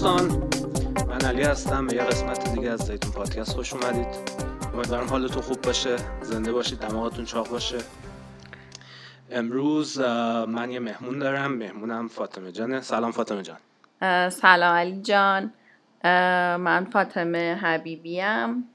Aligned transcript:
دوستان 0.00 0.50
من 1.08 1.20
علی 1.20 1.42
هستم 1.42 1.86
به 1.86 1.96
یه 1.96 2.02
قسمت 2.02 2.54
دیگه 2.54 2.70
از 2.70 2.80
زیتون 2.80 3.12
پادکست 3.12 3.52
خوش 3.52 3.72
اومدید. 3.72 4.06
امیدوارم 4.74 5.06
حالتون 5.06 5.42
خوب 5.42 5.62
باشه 5.62 5.96
زنده 6.22 6.52
باشید 6.52 6.78
دماغتون 6.78 7.24
چاق 7.24 7.48
باشه. 7.50 7.78
امروز 9.30 9.98
من 10.48 10.70
یه 10.70 10.80
مهمون 10.80 11.18
دارم 11.18 11.52
مهمونم 11.52 12.08
فاطمه 12.08 12.52
جانه. 12.52 12.80
سلام 12.80 13.12
فاطمه 13.12 13.42
جان. 13.42 13.56
سلام 14.30 14.76
علی 14.76 15.02
جان. 15.02 15.52
من 16.04 16.84
فاطمه 16.92 17.54
حبیبیم 17.62 18.68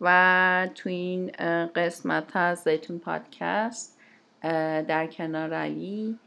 و 0.00 0.68
تو 0.74 0.88
این 0.88 1.30
قسمت 1.74 2.36
از 2.36 2.58
زیتون 2.58 2.98
پادکست 2.98 3.98
در 4.88 5.06
کنار 5.06 5.54
علی 5.54 6.18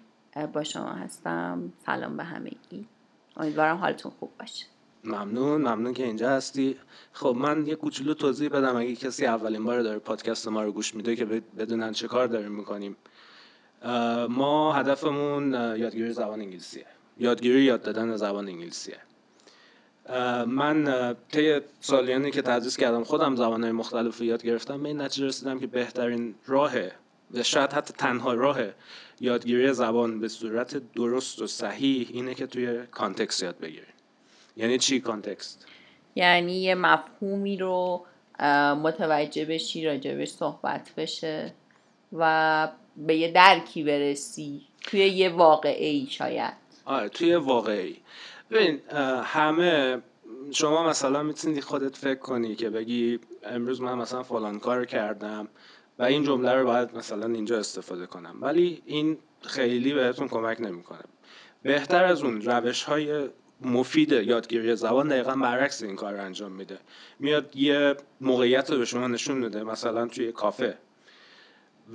با 0.54 0.64
شما 0.64 0.92
هستم. 0.94 1.74
سلام 1.86 2.18
به 2.18 2.24
همگی. 2.24 2.88
امیدوارم 3.38 3.78
حالتون 3.78 4.12
خوب 4.20 4.32
باشه. 4.40 4.66
ممنون 5.04 5.62
ممنون 5.62 5.94
که 5.94 6.04
اینجا 6.04 6.30
هستی. 6.30 6.78
خب 7.14 7.36
من 7.38 7.68
یه 7.68 7.76
کوچولو 7.76 8.14
توضیح 8.14 8.50
بدم. 8.50 8.76
اگه 8.76 8.96
کسی 8.96 9.26
اولین 9.26 9.64
بار 9.64 9.82
داره 9.82 10.00
پادکست 10.00 10.48
ما 10.48 10.64
رو 10.64 10.72
گوش 10.72 10.96
میده 10.96 11.16
که 11.16 11.26
بدونن 11.26 11.92
چه 11.92 12.08
کار 12.08 12.28
داریم 12.28 12.52
می‌کنیم. 12.52 12.96
ما 14.30 14.74
هدفمون 14.74 15.54
یادگیری 15.54 16.14
زبان 16.14 16.42
انگلیسیه. 16.42 16.86
یادگیری 17.18 17.64
یاد 17.64 17.82
دادن 17.82 18.16
زبان 18.16 18.48
انگلیسیه. 18.48 18.98
من 20.48 21.16
طی 21.32 21.60
سالیانی 21.80 22.32
که 22.32 22.42
تدریس 22.42 22.78
کردم 22.78 23.04
خودم 23.04 23.36
زبانهای 23.36 23.72
مختلف 23.72 24.22
یاد 24.22 24.44
گرفتم. 24.44 24.84
به 24.84 24.90
این 24.90 25.02
نتیجه 25.02 25.28
رسیدم 25.28 25.60
که 25.60 25.68
بهترین 25.68 26.36
راه 26.46 26.74
و 27.34 27.44
شاید 27.44 27.74
حتی 27.74 27.94
تنها 27.98 28.34
راه 28.34 28.60
یادگیری 29.20 29.74
زبان 29.74 30.20
به 30.20 30.28
صورت 30.28 30.94
درست 30.94 31.42
و 31.42 31.48
صحیح 31.48 32.08
اینه 32.14 32.36
که 32.36 32.48
توی 32.48 32.86
context 32.92 33.44
یاد 33.44 33.60
بگیری 33.60 33.86
یعنی 34.58 34.78
چی 34.78 35.00
context؟ 35.00 35.66
یعنی 36.16 36.62
یه 36.62 36.76
مفهومی 36.76 37.58
رو 37.58 38.06
متوجه 38.84 39.46
بشی 39.46 39.86
راجبش 39.86 40.30
صحبت 40.30 40.90
بشه 40.98 41.54
و 42.14 42.70
به 42.98 43.16
یه 43.16 43.32
درکی 43.32 43.84
برسی 43.84 44.62
توی 44.82 45.00
یه 45.00 45.30
واقعه‌ای 45.30 46.08
شاید. 46.10 46.54
آره 46.86 47.10
توی 47.10 47.36
واقعی 47.36 47.98
ببین 48.52 48.82
همه 49.24 50.02
شما 50.52 50.90
مثلا 50.90 51.24
می‌تونی 51.24 51.62
خودت 51.62 51.96
فکر 51.96 52.20
کنی 52.20 52.56
که 52.56 52.70
بگی 52.70 53.20
امروز 53.44 53.82
من 53.82 53.94
مثلا 53.98 54.24
فلان 54.24 54.60
کار 54.60 54.86
کردم. 54.86 55.48
و 56.00 56.04
این 56.04 56.24
جمله 56.24 56.54
رو 56.54 56.66
باید 56.66 56.98
مثلا 56.98 57.34
اینجا 57.34 57.60
استفاده 57.60 58.06
کنم. 58.06 58.38
ولی 58.42 58.82
این 58.86 59.18
خیلی 59.42 59.94
بهتون 59.94 60.28
کمک 60.28 60.62
نمی‌کنه. 60.62 61.04
بهتر 61.64 62.04
از 62.04 62.24
اون 62.24 62.42
روش 62.42 62.84
های 62.84 63.30
مفید 63.62 64.12
یادگیری 64.12 64.76
زبان 64.76 65.08
دقیقا 65.08 65.36
برعکس 65.36 65.84
این 65.84 65.96
کار 65.96 66.14
رو 66.14 66.22
انجام 66.22 66.52
میده. 66.52 66.80
میاد 67.20 67.56
یه 67.56 67.96
موقعیت 68.22 68.72
رو 68.72 68.78
به 68.78 68.86
شما 68.86 69.08
نشون 69.08 69.38
میده 69.38 69.64
مثلا 69.64 70.08
توی 70.08 70.32
کافه. 70.32 70.78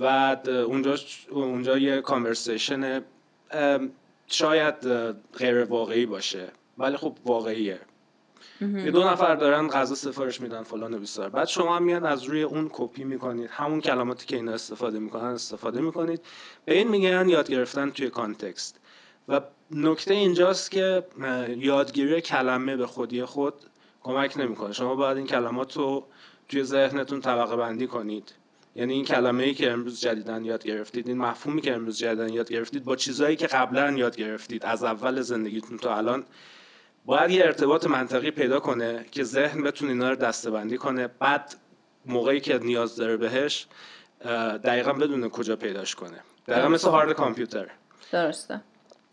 و 0.00 0.36
اونجا 0.46 0.96
اونجا 1.30 1.78
یه 1.78 2.00
کانورسیشن 2.00 3.04
شاید 4.26 4.74
غیر 5.38 5.64
واقعی 5.64 6.06
باشه 6.06 6.48
ولی 6.78 6.96
خب 6.96 7.16
واقعیه. 7.24 7.80
یه 8.60 8.90
دو 8.90 9.04
نفر 9.04 9.34
دارن 9.34 9.68
غذا 9.68 9.94
سفارش 9.94 10.40
میدن 10.40 10.62
فلان 10.62 10.94
و 10.94 10.98
بیسار. 10.98 11.28
بعد 11.28 11.48
شما 11.48 11.76
هم 11.76 11.82
میاد 11.82 12.04
از 12.04 12.24
روی 12.24 12.42
اون 12.42 12.70
کپی 12.72 13.04
می‌کنید. 13.04 13.50
همون 13.50 13.80
کلماتی 13.80 14.26
که 14.26 14.36
اینا 14.36 14.52
استفاده 14.52 14.98
می‌کنن 14.98 15.24
استفاده 15.24 15.80
می‌کنید. 15.80 16.20
به 16.64 16.74
این 16.74 16.88
میگن 16.88 17.28
یاد 17.28 17.50
گرفتن 17.50 17.90
توی 17.90 18.10
context. 18.10 18.80
و 19.28 19.40
نکته 19.70 20.14
اینجاست 20.14 20.70
که 20.70 21.06
یادگیری 21.56 22.20
کلمه 22.20 22.76
به 22.76 22.86
خودی 22.86 23.24
خود 23.24 23.54
کمک 24.02 24.36
نمی‌کنه. 24.36 24.72
شما 24.72 24.94
باید 24.94 25.16
این 25.16 25.26
کلمات 25.26 25.76
رو 25.76 26.06
توی 26.48 26.64
ذهنتون 26.64 27.20
طبقه 27.20 27.56
بندی 27.56 27.86
کنید. 27.86 28.32
یعنی 28.76 28.92
این 28.92 29.04
کلمه 29.04 29.44
ای 29.44 29.54
که 29.54 29.70
امروز 29.72 30.00
جدیدن 30.00 30.44
یاد 30.44 30.64
گرفتید 30.64 31.08
این 31.08 31.18
مفهومی 31.18 31.60
که 31.60 31.74
امروز 31.74 31.98
جدیدن 31.98 32.32
یاد 32.32 32.50
گرفتید 32.50 32.84
با 32.84 32.96
چیزهایی 32.96 33.36
که 33.36 33.46
قبلا 33.46 33.90
یاد 33.90 34.16
گرفتید 34.16 34.64
از 34.64 34.84
اول 34.84 35.20
زندگیتون 35.20 35.78
تا 35.78 35.96
الان 35.96 36.24
باید 37.08 37.30
یه 37.30 37.44
ارتباط 37.44 37.86
منطقی 37.86 38.30
پیدا 38.30 38.60
کنه 38.60 39.06
که 39.10 39.24
ذهن 39.24 39.62
بتونه 39.62 39.92
اینا 39.92 40.10
رو 40.10 40.16
دستبندی 40.16 40.76
کنه. 40.76 41.06
بعد 41.06 41.54
موقعی 42.06 42.40
که 42.40 42.58
نیاز 42.58 42.96
داره 42.96 43.16
بهش 43.16 43.66
دقیقا 44.64 44.92
بدونه 44.92 45.28
کجا 45.28 45.56
پیداش 45.56 45.94
کنه. 45.94 46.20
دقیقا 46.48 46.68
مثل 46.68 46.90
هارد 46.90 47.12
کامپیوتر. 47.12 47.66
درسته. 48.12 48.60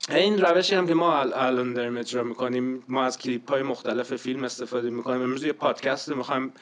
این 0.10 0.42
روشی 0.42 0.76
هم 0.76 0.88
که 0.88 0.94
ما 0.94 1.20
الان 1.20 1.74
داریم 1.74 1.98
اجرا 1.98 2.24
می‌کنیم 2.24 2.84
ما 2.88 3.04
از 3.04 3.18
کلیپ 3.18 3.52
های 3.52 3.64
مختلف 3.64 4.16
فیلم 4.16 4.44
استفاده 4.44 4.90
می‌کنیم. 4.90 5.22
امروز 5.22 5.44
یه 5.44 5.54
پادکست 5.54 6.10
می‌خوایم 6.10 6.54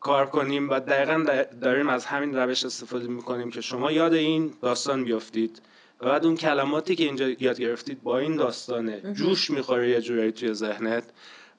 کار 0.00 0.26
کنیم 0.26 0.70
و 0.70 0.80
دقیقا 0.80 1.44
داریم 1.60 1.88
از 1.88 2.06
همین 2.06 2.36
روش 2.36 2.64
استفاده 2.64 3.08
می‌کنیم 3.08 3.50
که 3.50 3.60
شما 3.60 3.92
یاد 3.92 4.12
این 4.12 4.54
داستان 4.62 5.04
بیافتید 5.04 5.62
و 6.00 6.04
بعد 6.04 6.24
اون 6.24 6.36
کلماتی 6.36 6.96
که 6.96 7.04
اینجا 7.04 7.28
یاد 7.28 7.60
گرفتید 7.60 8.02
با 8.02 8.18
این 8.18 8.36
داستانه. 8.36 9.00
جوش 9.12 9.50
می‌خوره 9.50 9.90
یه 9.90 10.00
جورایی 10.00 10.32
توی 10.32 10.54
ذهنت. 10.54 11.04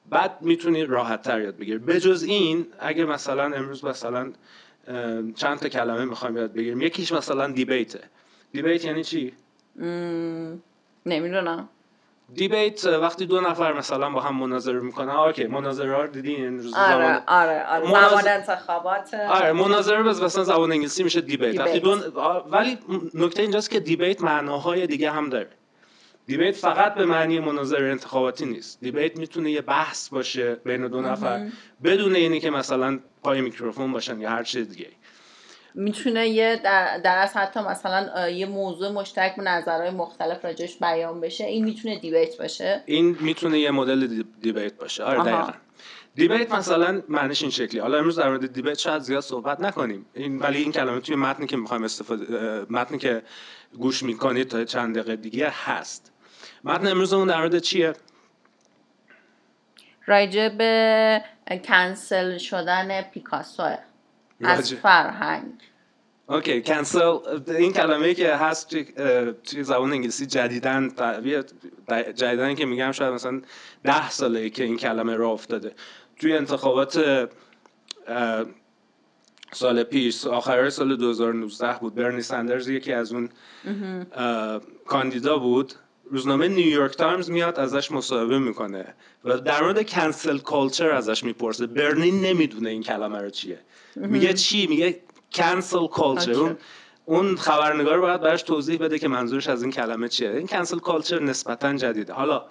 بعد 0.10 0.38
می‌تونی 0.42 0.86
راحت 0.86 1.22
تر 1.22 1.42
یاد 1.42 1.58
بگیری. 1.58 1.78
بجز 1.78 2.24
این 2.24 2.68
اگه 2.80 3.06
مثلا 3.06 3.44
امروز 3.44 3.86
مثلا 3.86 4.32
چند 5.36 5.60
تا 5.60 5.70
کلمه 5.70 6.06
می‌خوایم 6.06 6.38
یاد 6.38 6.54
بگیریم. 6.54 6.82
یکیش 6.82 7.12
مثلا 7.12 7.48
دیبیته 7.48 8.00
دیبیت 8.52 8.86
یعنی 8.86 9.04
چی؟ 9.04 9.34
نمی‌دونم. 11.06 11.70
دیبیت 12.34 12.86
وقتی 12.86 13.26
دو 13.26 13.42
نفر 13.42 13.74
مثلا 13.74 14.10
با 14.10 14.22
هم 14.22 14.36
مناظره 14.36 14.80
می‌کنن 14.80 15.10
اوکی 15.10 15.48
مناظره 15.48 15.96
ها 15.96 16.06
دیدین 16.06 16.36
این 16.36 16.60
روز 16.60 16.74
آره 16.74 16.88
زمان 16.88 17.22
آره 17.28 17.66
آره 17.66 17.86
زمان 17.86 18.28
انتخابات. 18.28 19.14
آره 19.14 19.52
مناظره 19.52 20.04
بس 20.04 20.22
مثلا 20.22 20.44
زبان 20.44 20.72
انگلیسی 20.72 21.04
میشه 21.04 21.22
دیبیت 21.22 21.60
وقتی 21.60 21.80
دو 21.80 21.96
ولی 22.50 22.78
نکته 23.14 23.42
اینجاست 23.42 23.70
که 23.70 23.80
دیبیت 23.80 24.22
معناهای 24.22 24.88
دیگه 24.88 25.12
هم 25.12 25.30
داره. 25.30 25.50
دیبیت 26.26 26.56
فقط 26.56 26.96
به 26.96 27.06
معنی 27.06 27.40
مناظره 27.40 27.92
انتخاباتی 27.92 28.46
نیست. 28.46 28.80
دیبیت 28.82 29.18
می‌تونه 29.18 29.52
یه 29.52 29.62
بحث 29.62 30.10
باشه 30.10 30.56
بین 30.56 30.88
دو 30.88 31.02
نفر 31.02 31.48
بدون 31.84 32.16
اینی 32.16 32.40
که 32.40 32.50
مثلا 32.50 33.00
پای 33.24 33.42
میکروفون 33.42 33.92
باشن 33.92 34.22
یا 34.22 34.30
هر 34.30 34.44
چیز 34.44 34.70
دیگه. 34.70 34.88
می‌تونه 35.78 36.28
یه 36.28 36.62
در, 36.64 36.98
در 36.98 37.18
از 37.18 37.34
حتی 37.34 37.60
مثلا 37.60 38.30
یه 38.30 38.46
موضوع 38.46 38.92
مشترک 38.92 39.36
به 39.36 39.44
نظرهای 39.44 39.90
مختلف 39.90 40.46
راجش 40.46 40.78
بیان 40.78 41.22
بشه 41.22 41.46
این 41.46 41.66
می‌تونه 41.66 42.00
دیبیت 42.00 42.38
باشه. 42.38 42.84
این 42.86 43.18
می‌تونه 43.20 43.60
یه 43.60 43.72
مدل 43.72 44.24
دیبیت 44.42 44.78
باشه. 44.78 45.04
آره 45.04 45.24
دقیقا. 45.24 45.54
دیبیت 46.16 46.52
مثلا 46.52 47.02
معنیش 47.10 47.42
این 47.42 47.52
شکلی. 47.52 47.80
حالا 47.80 47.98
امروز 47.98 48.20
در 48.20 48.30
مورد 48.30 48.54
دیبیت 48.54 48.78
شاید 48.78 49.02
زیاد 49.02 49.22
صحبت 49.22 49.62
نکنیم. 49.62 50.06
این 50.14 50.40
ولی 50.40 50.58
این 50.58 50.72
کلمه 50.72 51.00
توی 51.00 51.16
متنی 51.16 51.48
که 51.48 51.58
می‌خوایم 51.58 51.84
استفاده 51.84 52.66
متنی 52.70 52.98
که 52.98 53.22
گوش 53.80 54.04
می‌کنید 54.04 54.48
تا 54.48 54.64
چند 54.64 54.96
دقیقه 54.96 55.16
دیگه 55.16 55.54
هست. 55.66 56.12
متن 56.64 56.88
امروزمون 56.88 57.28
در 57.28 57.38
مورد 57.38 57.60
چیه؟ 57.60 57.94
راجع 60.06 60.50
به 60.50 61.22
کنسل 61.64 62.38
شدن 62.38 63.02
پیکاسوه 63.02 63.78
از 64.42 64.74
فرهنگ. 64.74 65.54
اوکی 66.28 66.62
کنسل 66.62 67.18
این 67.48 67.74
کلمه 67.74 68.14
که 68.14 68.36
هست 68.36 68.70
توی 69.44 69.64
زبان 69.64 69.92
انگلیسی 69.92 70.26
جدیدن 70.26 70.92
جدیدن 72.16 72.56
که 72.56 72.66
میگم 72.66 72.92
شاید 72.92 73.14
مثلا 73.14 73.42
ده 73.84 74.10
ساله 74.10 74.50
که 74.50 74.64
این 74.64 74.78
کلمه 74.78 75.16
را 75.16 75.30
افتاده. 75.30 75.74
توی 76.20 76.34
انتخابات 76.34 77.30
سال 79.52 79.84
پیش 79.84 80.26
آخر 80.26 80.70
سال 80.70 80.96
2019 80.96 81.80
بود. 81.80 81.96
برنی 81.96 82.22
سندرز 82.22 82.68
یکی 82.70 82.94
از 82.94 83.14
اون 83.14 83.30
کاندیدا 84.86 85.38
بود. 85.38 85.74
روزنامه 86.12 86.48
نیویورک 86.48 86.92
تایمز 86.92 87.32
میاد 87.32 87.60
ازش 87.60 87.92
مصاحبه 87.92 88.40
می‌کنه 88.40 88.86
و 89.24 89.38
در 89.38 89.64
مورد 89.64 89.90
cancel 89.90 90.38
culture 90.38 90.92
ازش 90.92 91.24
می‌پرسه. 91.24 91.68
برنی 91.68 92.12
نمی‌دونه 92.12 92.70
این 92.70 92.84
کلمه 92.84 93.22
رو 93.22 93.30
چیه. 93.30 93.60
میگه 93.96 94.34
چی؟ 94.34 94.68
میگه 94.68 95.00
cancel 95.34 95.88
culture 95.88 96.34
اون 96.34 96.58
اون 97.06 97.36
خبرنگار 97.36 98.02
باید 98.02 98.22
براش 98.22 98.44
توضیح 98.44 98.80
بده 98.80 99.00
که 99.00 99.08
منظورش 99.08 99.48
از 99.48 99.64
این 99.64 99.72
کلمه 99.72 100.08
چیه. 100.08 100.30
این 100.30 100.48
cancel 100.48 100.80
culture 100.80 101.20
نسبتا 101.20 101.74
جدیده. 101.74 102.14
حالا 102.14 102.46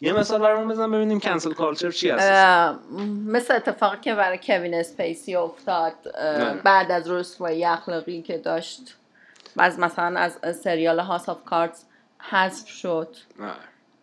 یه 0.00 0.12
مثال 0.12 0.40
برامون 0.40 0.68
بزن 0.68 0.90
ببینیم 0.90 1.20
cancel 1.20 1.52
culture 1.52 1.90
چی 1.90 2.10
هست. 2.10 2.78
مثل 3.26 3.54
اتفاقی 3.54 3.96
که 4.00 4.14
برای 4.14 4.38
کوین 4.42 4.74
اسپیسی 4.74 5.34
افتاد 5.36 5.92
بعد 6.64 6.90
از 6.90 7.10
رسوایی 7.10 7.64
اخلاقی 7.64 8.22
که 8.22 8.38
داشت 8.38 8.94
بعد 9.56 9.80
مثلا 9.80 10.20
از 10.20 10.60
سریال 10.60 11.00
House 11.00 11.28
of 11.28 11.44
Cards 11.44 11.82
حذف 12.18 12.68
شد. 12.68 13.16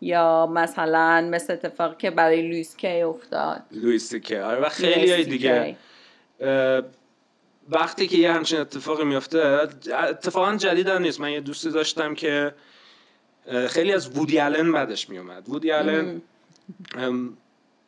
یا 0.01 0.49
مثلا 0.53 1.29
مثل 1.31 1.53
اتفاقی 1.53 1.95
که 1.99 2.11
برای 2.11 2.41
لویس 2.41 2.75
کی 2.75 3.01
افتاد. 3.01 3.61
لویس 3.71 4.15
کی. 4.15 4.35
آره 4.35 4.61
و 4.61 4.69
خیلی 4.69 5.11
های 5.11 5.23
دیگه. 5.23 5.77
وقتی 7.69 8.07
که 8.07 8.17
یه 8.17 8.33
همچین 8.33 8.59
اتفاقی 8.59 9.03
میفته 9.03 9.39
اتفاقا 9.93 10.55
جدید 10.55 10.87
هم 10.87 11.01
نیست. 11.01 11.21
من 11.21 11.31
یه 11.31 11.41
دوستی 11.41 11.71
داشتم 11.71 12.15
که 12.15 12.55
خیلی 13.67 13.93
از 13.93 14.17
وودی 14.17 14.39
آلن 14.39 14.71
بعدش 14.71 15.09
میومد 15.09 15.49
وودی 15.49 15.71
آلن 15.71 16.21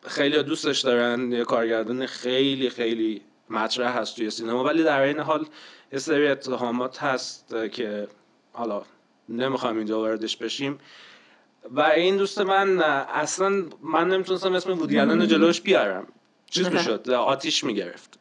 خیلی 0.08 0.44
دوستش 0.44 0.80
دارن. 0.80 1.32
یه 1.32 1.44
کارگردان 1.44 2.06
خیلی 2.06 2.70
خیلی 2.70 3.22
مطرح 3.50 3.98
هست 3.98 4.16
توی 4.16 4.30
سینما. 4.30 4.64
ولی 4.64 4.84
در 4.84 5.02
این 5.02 5.20
حال 5.20 5.46
یه 5.94 6.00
سری 6.00 6.28
اتهامات 6.28 7.04
هست 7.04 7.56
که 7.72 8.08
حالا 8.54 8.84
نمی‌خوام 9.30 9.78
اینجا 9.78 10.00
واردش 10.00 10.38
بشیم. 10.38 10.78
و 11.72 11.82
این 11.82 12.18
دوست 12.18 12.42
من 12.42 12.82
اصلا 12.82 13.64
من 13.82 14.08
نمی‌تونستم 14.08 14.54
اسم 14.54 14.72
وودی 14.72 15.28
جلوش 15.28 15.62
بیارم. 15.62 16.08
چیز 16.50 16.68
می‌شد 16.74 17.10
آتیش 17.10 17.64
می‌گرفت. 17.64 18.20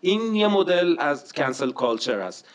این 0.00 0.34
یه 0.34 0.48
مدل 0.48 0.96
از 0.98 1.32
کنسل 1.32 1.70
کالچر 1.72 2.18
است 2.18 2.48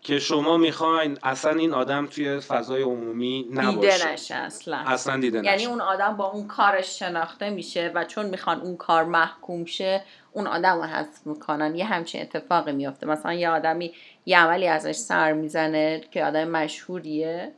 که 0.00 0.18
شما 0.18 0.56
می‌خواین 0.56 1.18
اصلا 1.22 1.50
این 1.50 1.74
آدم 1.74 2.06
توی 2.06 2.40
فضای 2.40 2.82
عمومی 2.82 3.48
نباشه. 3.52 3.96
دیده 3.96 4.12
نشه 4.12 4.34
اصلا. 4.34 4.76
اصلا 4.76 5.20
دیده 5.20 5.40
نشه. 5.40 5.50
یعنی 5.50 5.66
اون 5.66 5.80
آدم 5.80 6.16
با 6.16 6.24
اون 6.24 6.46
کارش 6.46 6.98
شناخته 6.98 7.50
میشه 7.50 7.92
و 7.94 8.04
چون 8.04 8.26
می‌خوان 8.26 8.60
اون 8.60 8.76
کار 8.76 9.04
محکوم 9.04 9.64
شه 9.64 10.04
اون 10.34 10.46
آدم 10.46 10.76
رو 10.76 10.82
حذف 10.82 11.26
می‌کنن 11.26 11.74
یه 11.74 11.84
همچین 11.84 12.22
اتفاقی 12.22 12.72
میافته. 12.72 13.06
مثلا 13.06 13.32
یه 13.32 13.50
آدمی 13.50 13.94
یه 14.26 14.38
عملی 14.38 14.68
ازش 14.68 14.96
سر 14.96 15.32
می‌زنه 15.32 16.00
که 16.10 16.24
آدم 16.24 16.48
مشهوریه 16.48 17.52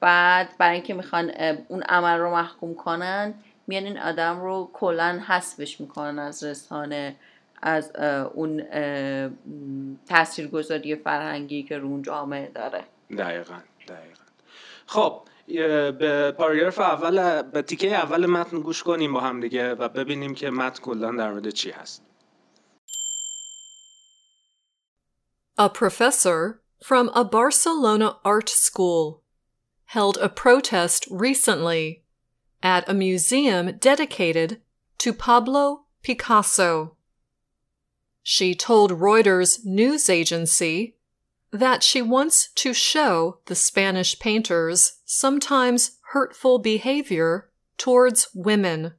بعد 0.00 0.48
برای 0.58 0.74
اینکه 0.74 0.94
می‌خوان 0.94 1.30
اون 1.68 1.82
عمل 1.82 2.18
رو 2.18 2.30
محکوم 2.30 2.74
کنن 2.74 3.34
میان 3.66 3.84
این 3.84 3.98
آدم 3.98 4.40
رو 4.40 4.70
کلا 4.72 5.20
حذفش 5.26 5.80
می‌کنن 5.80 6.18
از 6.18 6.44
رسانه 6.44 7.16
از 7.62 7.96
اون 8.34 8.62
تاثیرگذاری 10.08 10.96
فرهنگی 10.96 11.62
که 11.62 11.78
رو 11.78 11.88
اون 11.88 12.02
جامعه 12.02 12.50
داره. 12.54 12.84
دقیقا 13.18 13.54
دقیقا. 13.88 14.22
خب 14.86 15.22
به 15.98 16.34
پاراگراف 16.38 16.78
اول 16.78 17.42
به 17.42 17.62
تیکه 17.62 17.94
اول 17.94 18.26
متن 18.26 18.60
گوش 18.60 18.82
کنیم 18.82 19.12
با 19.12 19.20
هم 19.20 19.40
دیگه 19.40 19.74
و 19.74 19.88
ببینیم 19.88 20.34
که 20.34 20.50
متن 20.50 20.82
کلا 20.82 21.12
در 21.12 21.30
مورد 21.30 21.50
چی 21.50 21.70
هست. 21.70 22.05
A 25.58 25.70
professor 25.70 26.60
from 26.82 27.10
a 27.14 27.24
Barcelona 27.24 28.18
art 28.24 28.50
school 28.50 29.22
held 29.86 30.18
a 30.18 30.28
protest 30.28 31.06
recently 31.10 32.02
at 32.62 32.86
a 32.88 32.94
museum 32.94 33.78
dedicated 33.78 34.60
to 34.98 35.14
Pablo 35.14 35.86
Picasso. 36.02 36.96
She 38.22 38.54
told 38.54 38.90
Reuters 38.90 39.64
news 39.64 40.10
agency 40.10 40.96
that 41.50 41.82
she 41.82 42.02
wants 42.02 42.48
to 42.56 42.74
show 42.74 43.38
the 43.46 43.54
Spanish 43.54 44.18
painter's 44.18 45.00
sometimes 45.06 45.92
hurtful 46.12 46.58
behavior 46.58 47.48
towards 47.78 48.28
women. 48.34 48.92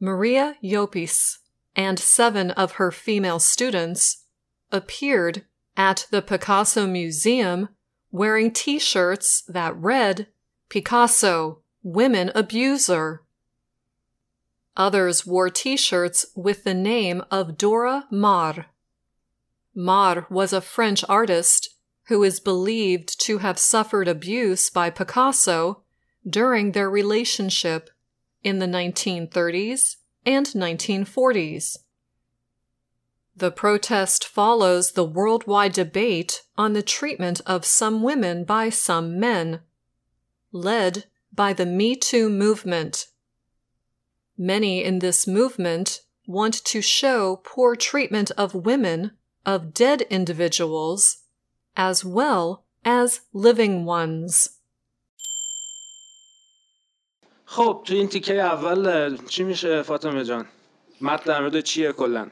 Maria 0.00 0.56
Llopis 0.62 1.38
and 1.76 1.98
seven 1.98 2.50
of 2.52 2.72
her 2.72 2.90
female 2.90 3.38
students 3.38 4.21
appeared 4.72 5.44
at 5.76 6.06
the 6.10 6.22
Picasso 6.22 6.86
Museum 6.86 7.68
wearing 8.10 8.50
t 8.50 8.78
shirts 8.78 9.42
that 9.48 9.76
read, 9.76 10.26
Picasso, 10.68 11.60
Women 11.82 12.30
Abuser. 12.34 13.22
Others 14.76 15.26
wore 15.26 15.50
t 15.50 15.76
shirts 15.76 16.26
with 16.34 16.64
the 16.64 16.74
name 16.74 17.22
of 17.30 17.58
Dora 17.58 18.06
Maar. 18.10 18.66
Maar 19.74 20.26
was 20.30 20.52
a 20.52 20.60
French 20.60 21.04
artist 21.08 21.76
who 22.08 22.22
is 22.22 22.40
believed 22.40 23.20
to 23.20 23.38
have 23.38 23.58
suffered 23.58 24.08
abuse 24.08 24.70
by 24.70 24.90
Picasso 24.90 25.82
during 26.28 26.72
their 26.72 26.90
relationship 26.90 27.90
in 28.42 28.58
the 28.58 28.66
1930s 28.66 29.96
and 30.26 30.46
1940s. 30.46 31.78
The 33.35 33.51
protest 33.51 34.25
follows 34.25 34.93
the 34.93 35.03
worldwide 35.03 35.73
debate 35.73 36.41
on 36.57 36.73
the 36.73 36.81
treatment 36.81 37.39
of 37.45 37.65
some 37.65 38.01
women 38.01 38.45
by 38.45 38.69
some 38.69 39.19
men, 39.19 39.59
led 40.51 41.05
by 41.31 41.53
the 41.53 41.65
Me 41.65 41.95
Too 41.95 42.29
movement. 42.29 43.07
Many 44.37 44.83
in 44.83 44.99
this 44.99 45.27
movement 45.27 46.01
want 46.25 46.55
to 46.65 46.81
show 46.81 47.41
poor 47.43 47.75
treatment 47.75 48.31
of 48.37 48.55
women, 48.55 49.11
of 49.45 49.73
dead 49.73 50.01
individuals, 50.09 51.17
as 51.75 52.03
well 52.03 52.65
as 52.83 53.21
living 53.33 53.85
ones. 53.85 54.49
خب 57.45 57.81
تو 57.85 57.93
این 57.93 58.07
تیکه 58.07 58.33
اول 58.33 59.17
چی 59.27 59.43
میشه 59.43 59.81
فاطمه 59.81 60.23
جان؟ 60.23 60.45
متن 61.01 61.23
در 61.25 61.41
مورد 61.41 61.59
چیه 61.59 61.91
کلا؟ 61.91 62.27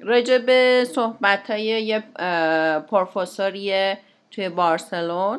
راجع 0.00 0.38
به 0.38 0.86
صحبت 0.94 1.50
های 1.50 1.64
یه 1.64 2.00
پروفسوری 2.80 3.94
توی 4.30 4.48
بارسلون 4.48 5.38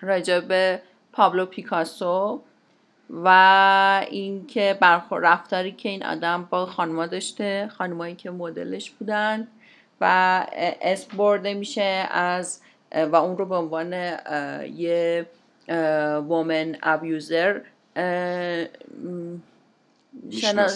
راجع 0.00 0.40
به 0.40 0.82
پابلو 1.12 1.46
پیکاسو 1.46 2.42
و 3.10 4.06
اینکه 4.10 4.78
برخور 4.80 5.20
رفتاری 5.20 5.72
که 5.72 5.88
این 5.88 6.04
آدم 6.04 6.46
با 6.50 6.66
خانما 6.66 7.06
داشته 7.06 7.70
خانمایی 7.78 8.14
که 8.14 8.30
مدلش 8.30 8.90
بودن 8.90 9.48
و 10.00 10.46
اسم 10.82 11.16
برده 11.16 11.54
میشه 11.54 12.06
از 12.10 12.60
و 12.94 13.16
اون 13.16 13.38
رو 13.38 13.46
به 13.46 13.56
عنوان 13.56 13.92
یه 14.76 15.26
وومن 16.28 16.76
ابیوزر 16.82 17.60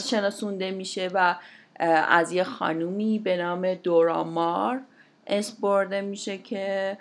شناسونده 0.04 0.70
میشه 0.70 1.10
و 1.14 1.34
از 2.08 2.32
یه 2.32 2.44
خانومی 2.44 3.19
به 3.19 3.37
نام 3.37 3.75
دورامار 3.75 4.81
اسم 5.26 5.56
برده 5.61 6.00
میشه 6.00 6.38
که 6.38 6.99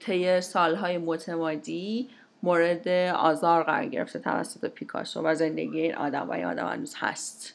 طی 0.00 0.40
سالهای 0.40 0.98
متمادی 0.98 2.08
مورد 2.42 2.88
آزار 3.14 3.62
قرار 3.62 3.86
گرفته 3.86 4.18
توسط 4.18 4.70
پیکاسو 4.70 5.22
و 5.22 5.34
زندگی 5.34 5.80
این 5.80 5.94
آدم 5.94 6.28
و 6.28 6.32
این 6.32 6.44
آدم 6.44 6.66
هنوز 6.66 6.94
هست. 6.98 7.54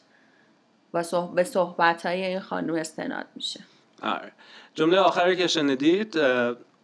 و 0.94 1.28
به 1.28 1.44
صحبت 1.44 2.06
های 2.06 2.26
این 2.26 2.40
خانوم 2.40 2.76
استناد 2.76 3.26
میشه. 3.36 3.60
آره. 4.02 4.32
جمله 4.76 5.00
آخری 5.00 5.36
که 5.36 5.48
شنیدید 5.48 6.18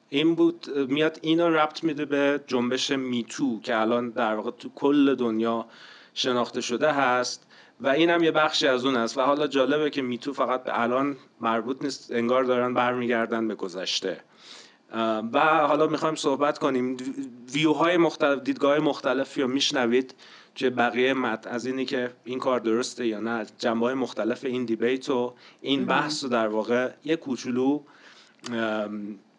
این 0.10 0.36
بود 0.36 0.70
میاد 0.90 1.20
اینو 1.22 1.50
ربط 1.50 1.84
میده 1.84 2.06
به 2.06 2.42
جنبش 2.48 2.92
میتو 2.92 3.60
که 3.62 3.78
الان 3.78 4.10
در 4.10 4.36
واقع 4.36 4.52
تو 4.52 4.70
کل 4.76 5.16
دنیا 5.16 5.66
شناخته 6.14 6.62
شده 6.62 6.92
هست. 6.92 7.48
و 7.82 7.88
این 7.88 8.10
هم 8.10 8.24
یه 8.24 8.32
بخشی 8.32 8.68
از 8.68 8.86
اون 8.86 8.96
است. 8.96 9.18
و 9.18 9.22
حالا 9.22 9.48
جالبه 9.48 9.90
که 9.90 10.02
میتو 10.02 10.34
فقط 10.34 10.64
به 10.64 10.82
الان 10.82 11.18
مربوط 11.42 11.84
نیست 11.84 12.12
انگار 12.12 12.44
دارن 12.44 12.74
برمیگردن 12.74 13.48
به 13.48 13.56
گذشته. 13.56 14.22
و 15.34 15.40
حالا 15.68 15.88
می‌خوایم 15.88 16.16
صحبت 16.16 16.58
کنیم. 16.58 16.98
ویوهای 17.54 17.98
مختلف 17.98 18.42
دیدگاه 18.44 18.80
مختلفی 18.80 19.42
رو 19.42 19.48
میشنوید 19.48 20.16
چه 20.56 20.70
بقیه 20.70 21.14
مت 21.14 21.48
از 21.48 21.66
اینی 21.66 21.86
که 21.86 22.12
این 22.24 22.40
کار 22.40 22.60
درسته 22.60 23.08
یا 23.08 23.20
نه 23.20 23.46
جنبه 23.58 23.86
های 23.86 23.94
مختلف 23.94 24.46
این 24.46 24.66
دیبیت 24.66 25.10
و 25.10 25.34
این 25.62 25.86
بحث 25.86 26.24
رو 26.24 26.30
در 26.30 26.48
واقع 26.48 26.92
یه 27.06 27.16
کوچولو 27.16 27.80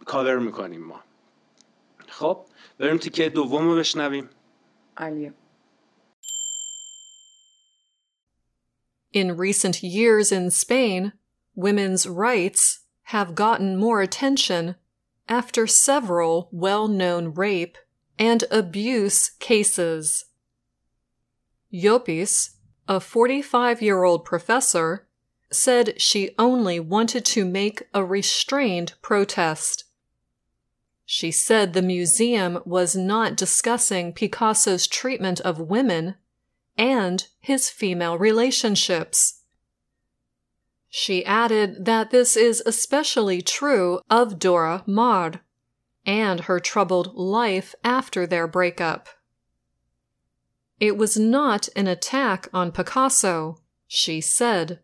کاور 0.04 0.38
می‌کنیم 0.38 0.84
ما. 0.84 1.00
خب 2.08 2.38
بریم 2.78 2.96
تیکه 2.96 3.28
دوم 3.28 3.68
رو 3.68 3.76
بشنویم. 3.76 4.28
علیه 4.96 5.32
In 9.12 9.36
recent 9.36 9.82
years 9.82 10.30
in 10.30 10.50
Spain, 10.50 11.12
women's 11.54 12.06
rights 12.06 12.80
have 13.04 13.34
gotten 13.34 13.76
more 13.76 14.00
attention 14.00 14.76
after 15.28 15.66
several 15.66 16.48
well 16.52 16.86
known 16.86 17.34
rape 17.34 17.76
and 18.18 18.44
abuse 18.50 19.30
cases. 19.40 20.26
Yopis, 21.70 22.56
a 22.86 23.00
45 23.00 23.82
year 23.82 24.04
old 24.04 24.24
professor, 24.24 25.06
said 25.50 26.00
she 26.00 26.34
only 26.38 26.78
wanted 26.78 27.24
to 27.24 27.44
make 27.44 27.88
a 27.92 28.04
restrained 28.04 28.94
protest. 29.02 29.84
She 31.04 31.32
said 31.32 31.72
the 31.72 31.82
museum 31.82 32.60
was 32.64 32.94
not 32.94 33.36
discussing 33.36 34.12
Picasso's 34.12 34.86
treatment 34.86 35.40
of 35.40 35.58
women 35.58 36.14
and 36.80 37.26
his 37.40 37.68
female 37.68 38.16
relationships. 38.16 39.42
She 40.88 41.22
added 41.26 41.84
that 41.84 42.10
this 42.10 42.38
is 42.38 42.62
especially 42.64 43.42
true 43.42 44.00
of 44.08 44.38
Dora 44.38 44.82
Maar 44.86 45.42
and 46.06 46.40
her 46.40 46.58
troubled 46.58 47.14
life 47.14 47.74
after 47.84 48.26
their 48.26 48.48
breakup. 48.48 49.08
It 50.80 50.96
was 50.96 51.18
not 51.18 51.68
an 51.76 51.86
attack 51.86 52.48
on 52.54 52.72
Picasso, 52.72 53.58
she 53.86 54.22
said. 54.22 54.80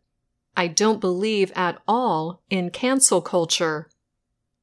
I 0.55 0.67
don't 0.67 1.01
believe 1.01 1.51
at 1.57 1.81
all 1.89 2.43
in 2.51 2.69
cancel 2.69 3.23
culture. 3.23 3.89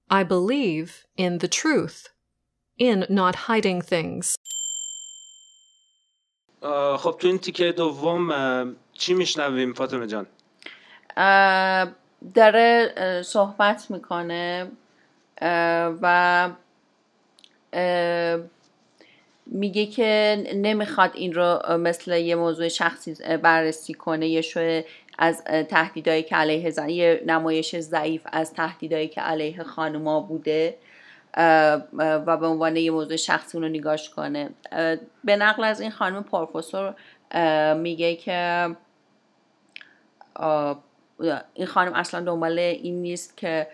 I 0.08 0.22
believe 0.22 1.04
in 1.18 1.40
the 1.40 1.48
truth, 1.48 2.10
in 2.78 3.08
not 3.10 3.50
hiding 3.50 3.82
things. 3.82 4.38
خب 6.98 7.16
تو 7.20 7.28
این 7.28 7.38
تیکه 7.38 7.72
دوم 7.72 8.76
چی 8.94 9.14
میشنویم 9.14 9.74
فاطمه 9.74 10.08
جان؟ 10.08 10.28
داره 12.36 12.92
صحبت 13.26 13.92
می‌کنه 13.92 14.72
و 16.02 16.50
میگه 19.46 19.86
که 19.86 20.44
نمی‌خواد 20.56 21.12
این 21.14 21.34
رو 21.34 21.78
مثل 21.78 22.18
یه 22.18 22.36
موضوع 22.36 22.68
شخصی 22.68 23.16
بررسی 23.38 23.94
کنه. 23.94 24.28
یه 24.28 24.42
شو 24.42 24.82
از 25.18 25.44
تهدیدایی 25.44 26.24
که 26.24 26.36
علیه 26.36 26.70
زن 26.70 26.90
یه 26.90 27.24
نمایش 27.26 27.76
ضعیف 27.76 28.22
از 28.26 28.54
تهدیدایی 28.54 29.08
که 29.08 29.22
علیه 29.22 29.64
خانوما 29.64 30.20
بوده. 30.20 30.76
و 31.38 32.38
به 32.38 32.48
عنوان 32.48 32.76
یه 32.76 32.92
موضوع 32.92 33.16
شخصی 33.16 33.58
اون 33.58 33.68
رو 33.68 33.74
نگاش 33.74 34.10
کنه. 34.10 34.50
به 35.24 35.36
نقل 35.36 35.64
از 35.64 35.82
این 35.82 35.92
خانم 35.92 36.24
پروفسور 36.24 36.96
میگه 37.74 38.16
که 38.16 38.70
این 41.54 41.66
خانم 41.68 41.94
اصلا 41.94 42.20
دنبال 42.20 42.60
این 42.60 43.02
نیست 43.02 43.38
که 43.38 43.68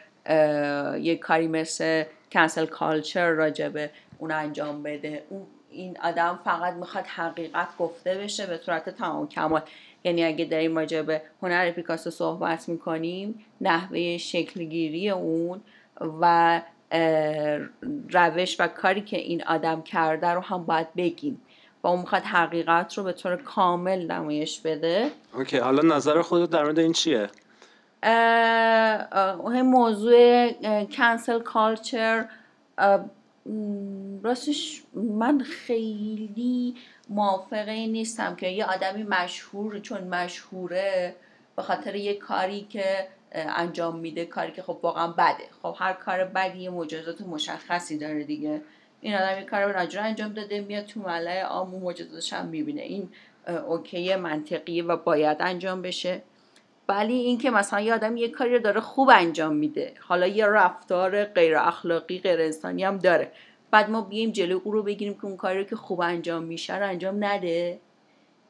یه 1.02 1.16
کاری 1.16 1.48
مثل 1.48 2.04
کنسل 2.32 2.66
کالچر 2.66 3.30
راجبه 3.30 3.90
اون 4.18 4.32
انجام 4.32 4.84
بده. 4.84 5.24
اون 5.30 5.48
این 5.72 5.98
آدم 6.04 6.40
فقط 6.46 6.74
می‌خواد 6.74 7.06
حقیقت 7.06 7.68
گفته 7.80 8.16
بشه 8.16 8.46
به 8.46 8.58
صورت 8.58 8.90
تمام 8.90 9.28
کمال. 9.28 9.62
یعنی 10.04 10.24
اگه 10.24 10.46
داریم 10.46 10.78
راجع 10.78 11.02
به 11.02 11.22
هنر 11.42 11.72
پیکاسو 11.72 12.10
صحبت 12.10 12.70
می‌کنیم 12.70 13.46
نحوه 13.62 14.18
شکلگیری 14.18 15.10
اون 15.10 15.62
و 16.22 16.62
روش 18.10 18.60
و 18.60 18.68
کاری 18.68 19.02
که 19.02 19.18
این 19.18 19.44
آدم 19.44 19.82
کرده 19.82 20.28
رو 20.28 20.42
هم 20.42 20.66
باید 20.66 20.94
بگیم 20.98 21.42
و 21.84 21.88
اون 21.88 22.00
می‌خواد 22.00 22.24
حقیقت 22.24 22.98
رو 22.98 23.04
به 23.04 23.14
طور 23.14 23.36
کامل 23.36 24.12
نمایش 24.12 24.60
بده. 24.60 25.12
اوکی 25.34 25.58
حالا 25.58 25.96
نظر 25.96 26.22
خودت 26.22 26.50
در 26.50 26.64
مورد 26.64 26.80
این 26.80 26.94
چیه؟ 26.94 27.30
اه، 28.04 29.62
موضوع 29.62 30.52
کنسل 30.84 31.40
کالچر 31.40 32.26
راستش 34.24 34.84
من 34.96 35.40
خیلی 35.40 36.76
موافقه 37.10 37.88
نیستم 37.88 38.36
که 38.36 38.48
یه 38.48 38.66
آدمی 38.66 39.04
مشهور 39.04 39.80
چون 39.80 40.04
مشهوره 40.04 41.16
به 41.56 41.62
خاطر 41.62 41.96
یه 41.96 42.14
کاری 42.14 42.68
که 42.70 43.08
انجام 43.32 44.00
میده 44.00 44.26
کاری 44.26 44.52
که 44.52 44.62
خب 44.62 44.80
واقعا 44.82 45.08
بده. 45.08 45.44
خب 45.62 45.76
هر 45.80 45.94
کار 45.94 46.24
بدی 46.24 46.70
مجازات 46.70 47.22
مشخصی 47.22 47.98
داره 47.98 48.24
دیگه. 48.24 48.62
این 49.02 49.16
آدم 49.16 49.40
یه 49.40 49.46
کار 49.46 49.78
ناجور 49.80 50.02
انجام 50.02 50.34
داده 50.34 50.62
میاد 50.62 50.86
تو 50.86 51.00
ملع 51.00 51.42
عام 51.42 51.74
و 51.76 51.80
مجازاتش 51.80 52.34
هم 52.34 52.46
می‌بینه. 52.46 52.82
این 52.82 53.10
اوکی 53.68 54.16
منطقیه 54.16 54.84
و 54.84 54.98
باید 54.98 55.38
انجام 55.40 55.82
بشه. 55.82 56.22
ولی 56.88 57.14
اینکه 57.14 57.52
مثلا 57.52 57.80
یه 57.80 57.94
آدم 57.94 58.18
یه 58.18 58.30
کاری 58.30 58.54
رو 58.54 58.60
داره 58.60 58.82
خوب 58.82 59.10
انجام 59.10 59.56
میده. 59.56 59.94
حالا 60.00 60.28
یه 60.28 60.46
رفتار 60.46 61.24
غیر 61.24 61.58
اخلاقی 61.58 62.20
غیر 62.20 62.42
انسانی 62.42 62.84
هم 62.84 62.98
داره. 62.98 63.32
بعد 63.72 63.90
ما 63.90 64.02
بیایم 64.02 64.32
جلو 64.32 64.62
او 64.64 64.72
رو 64.72 64.84
بگیریم 64.84 65.14
که 65.14 65.26
اون 65.26 65.38
کاری 65.38 65.58
رو 65.58 65.64
که 65.64 65.76
خوب 65.76 66.02
انجام 66.02 66.44
میشه 66.44 66.78
رو 66.78 66.88
انجام 66.88 67.24
نده. 67.24 67.80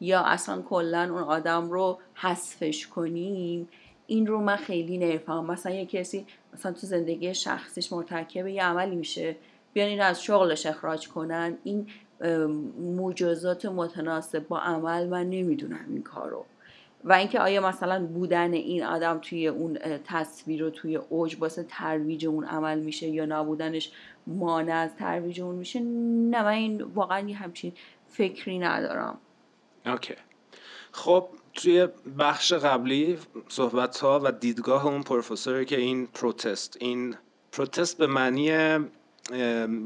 یا 0.01 0.21
اصلا 0.21 0.61
کلا 0.61 1.01
اون 1.01 1.23
آدم 1.23 1.69
رو 1.69 1.99
حذفش 2.13 2.87
کنیم. 2.87 3.69
این 4.09 4.27
رو 4.27 4.41
من 4.41 4.55
خیلی 4.55 4.97
نمی‌فهمم. 4.97 5.51
مثلا 5.51 5.71
یه 5.71 5.85
کسی 5.85 6.25
مثلا 6.53 6.71
تو 6.71 6.87
زندگی 6.87 7.33
شخصیش 7.33 7.93
مرتکب 7.93 8.47
یه 8.47 8.63
عملی 8.63 8.95
میشه 8.95 9.35
بیان 9.73 9.87
این 9.87 10.01
از 10.01 10.23
شغلش 10.23 10.65
اخراج 10.65 11.07
کنن. 11.07 11.57
این 11.63 11.87
مجازات 12.97 13.65
متناسب 13.65 14.47
با 14.47 14.59
عمل 14.59 15.07
من 15.07 15.29
نمی‌دونم 15.29 15.85
این 15.89 16.03
کار 16.03 16.29
رو 16.29 16.45
و 17.03 17.13
اینکه 17.13 17.39
آیا 17.39 17.67
مثلا 17.67 18.05
بودن 18.05 18.53
این 18.53 18.83
آدم 18.83 19.19
توی 19.21 19.47
اون 19.47 19.77
تصویر 20.05 20.63
و 20.63 20.69
توی 20.69 20.95
اوج 20.95 21.37
واسه 21.39 21.63
ترویج 21.63 22.25
اون 22.25 22.45
عمل 22.45 22.79
میشه 22.79 23.07
یا 23.07 23.25
نبودنش 23.25 23.91
مانع 24.27 24.75
از 24.75 24.95
ترویج 24.95 25.41
اون 25.41 25.55
میشه؟ 25.55 25.79
نه 25.79 26.43
من 26.43 26.47
این 26.47 26.81
واقعا 26.81 27.29
یه 27.29 27.35
همچین 27.35 27.73
فکری 28.07 28.59
ندارم. 28.59 29.17
okay. 29.85 30.13
خب 30.91 31.29
توی 31.63 31.87
بخش 32.19 32.53
قبلی 32.53 33.17
صحبت 33.49 33.97
ها 33.99 34.21
و 34.23 34.31
دیدگاه 34.31 34.85
اون 34.85 35.03
پروفسوره 35.03 35.65
که 35.65 35.77
این 35.77 36.07
protest 36.07 36.77
این 36.79 37.15
protest 37.51 37.97
به 37.97 38.07
معنی 38.07 38.43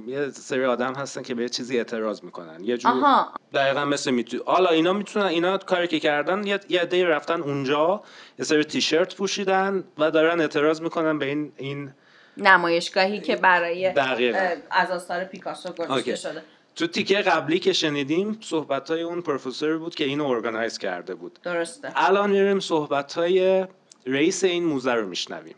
یه 0.08 0.30
سری 0.34 0.66
آدم 0.66 0.94
هستن 0.96 1.22
که 1.22 1.36
به 1.36 1.42
یه 1.42 1.50
چیزی 1.50 1.78
اعتراض 1.78 2.24
می‌کنن 2.24 2.64
یه 2.64 2.78
جور 2.78 2.92
آها 2.92 3.34
دقیقا 3.54 3.86
مثل 3.86 4.12
MeToo 4.12 4.44
حالا 4.46 4.70
اینا 4.70 4.94
می‌تونن 4.94 5.26
اینا 5.26 5.58
کاری 5.58 5.88
که 5.88 6.00
کردن 6.00 6.48
یه 6.48 6.60
یه 6.70 6.82
عده‌ای 6.82 7.04
رفتن 7.04 7.42
اونجا 7.42 8.04
یه 8.40 8.46
سری 8.46 8.64
تیشرت 8.64 9.16
پوشیدن 9.16 9.84
و 9.98 10.12
دارن 10.12 10.42
اعتراض 10.42 10.82
می‌کنن 10.82 11.20
به 11.20 11.26
این 11.26 11.52
این 11.58 11.92
نمایشگاهی 12.38 13.20
که 13.20 13.36
برای 13.36 13.94
دقیقاً. 13.94 14.50
از 14.72 14.92
آثار 14.92 15.24
پیکاسو 15.24 15.74
گذاشته. 15.74 16.16
شده 16.16 16.44
تو 16.76 16.88
تیکه 16.88 17.16
قبلی 17.16 17.60
که 17.60 17.74
شنیدیم 17.74 18.38
صحبت 18.42 18.92
های 18.92 19.02
اون 19.02 19.22
پروفسور 19.22 19.78
بود 19.78 19.96
که 19.96 20.04
اینو 20.04 20.26
ارگانایز 20.26 20.78
کرده 20.78 21.16
بود. 21.16 21.40
درسته. 21.44 21.92
الان 21.96 22.32
میریم 22.32 22.60
صحبت 22.60 23.14
های 23.14 23.68
رئیس 24.08 24.44
این 24.44 24.64
موزه 24.64 24.94
رو 24.94 25.08
میشنویم. 25.08 25.56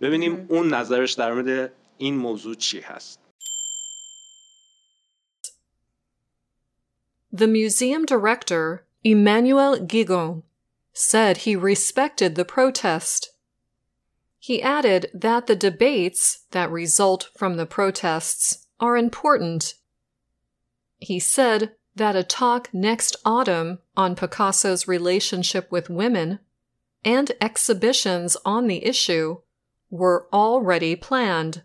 ببینیم 0.00 0.46
اون 0.48 0.74
نظرش 0.74 1.12
در 1.12 1.32
مورد 1.32 1.72
این 1.98 2.16
موضوع 2.16 2.54
چی 2.54 2.80
هست. 2.80 3.20
The 7.34 7.46
museum 7.48 8.06
director, 8.06 8.86
Emmanuel 9.02 9.76
Gigon, 9.92 10.44
said 10.92 11.38
he 11.38 11.56
respected 11.56 12.36
the 12.36 12.44
protest. 12.44 13.32
He 14.38 14.62
added 14.62 15.10
that 15.12 15.46
the 15.48 15.56
debates 15.56 16.44
that 16.52 16.70
result 16.70 17.30
from 17.36 17.56
the 17.56 17.66
protests 17.66 18.68
are 18.78 18.96
important. 18.96 19.74
He 21.04 21.20
said 21.20 21.74
that 21.94 22.16
a 22.16 22.22
talk 22.24 22.72
next 22.72 23.14
autumn 23.26 23.78
on 23.94 24.16
Picasso's 24.16 24.88
relationship 24.88 25.70
with 25.70 25.90
women 25.90 26.38
and 27.04 27.30
exhibitions 27.42 28.38
on 28.46 28.68
the 28.68 28.82
issue 28.86 29.42
were 29.90 30.26
already 30.32 30.96
planned. 30.96 31.62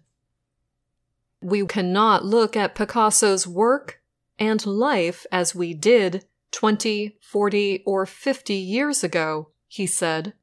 We 1.41 1.65
cannot 1.65 2.25
look 2.25 2.57
at 2.57 2.75
Picasso's 2.75 3.47
work 3.47 4.01
and 4.37 4.65
life 4.65 5.25
as 5.31 5.55
we 5.55 5.73
did 5.73 6.25
20, 6.51 7.17
40, 7.21 7.83
or 7.85 8.05
50 8.05 8.53
years 8.53 9.05
ago, 9.05 9.51
he 9.69 9.87
said. 9.87 10.33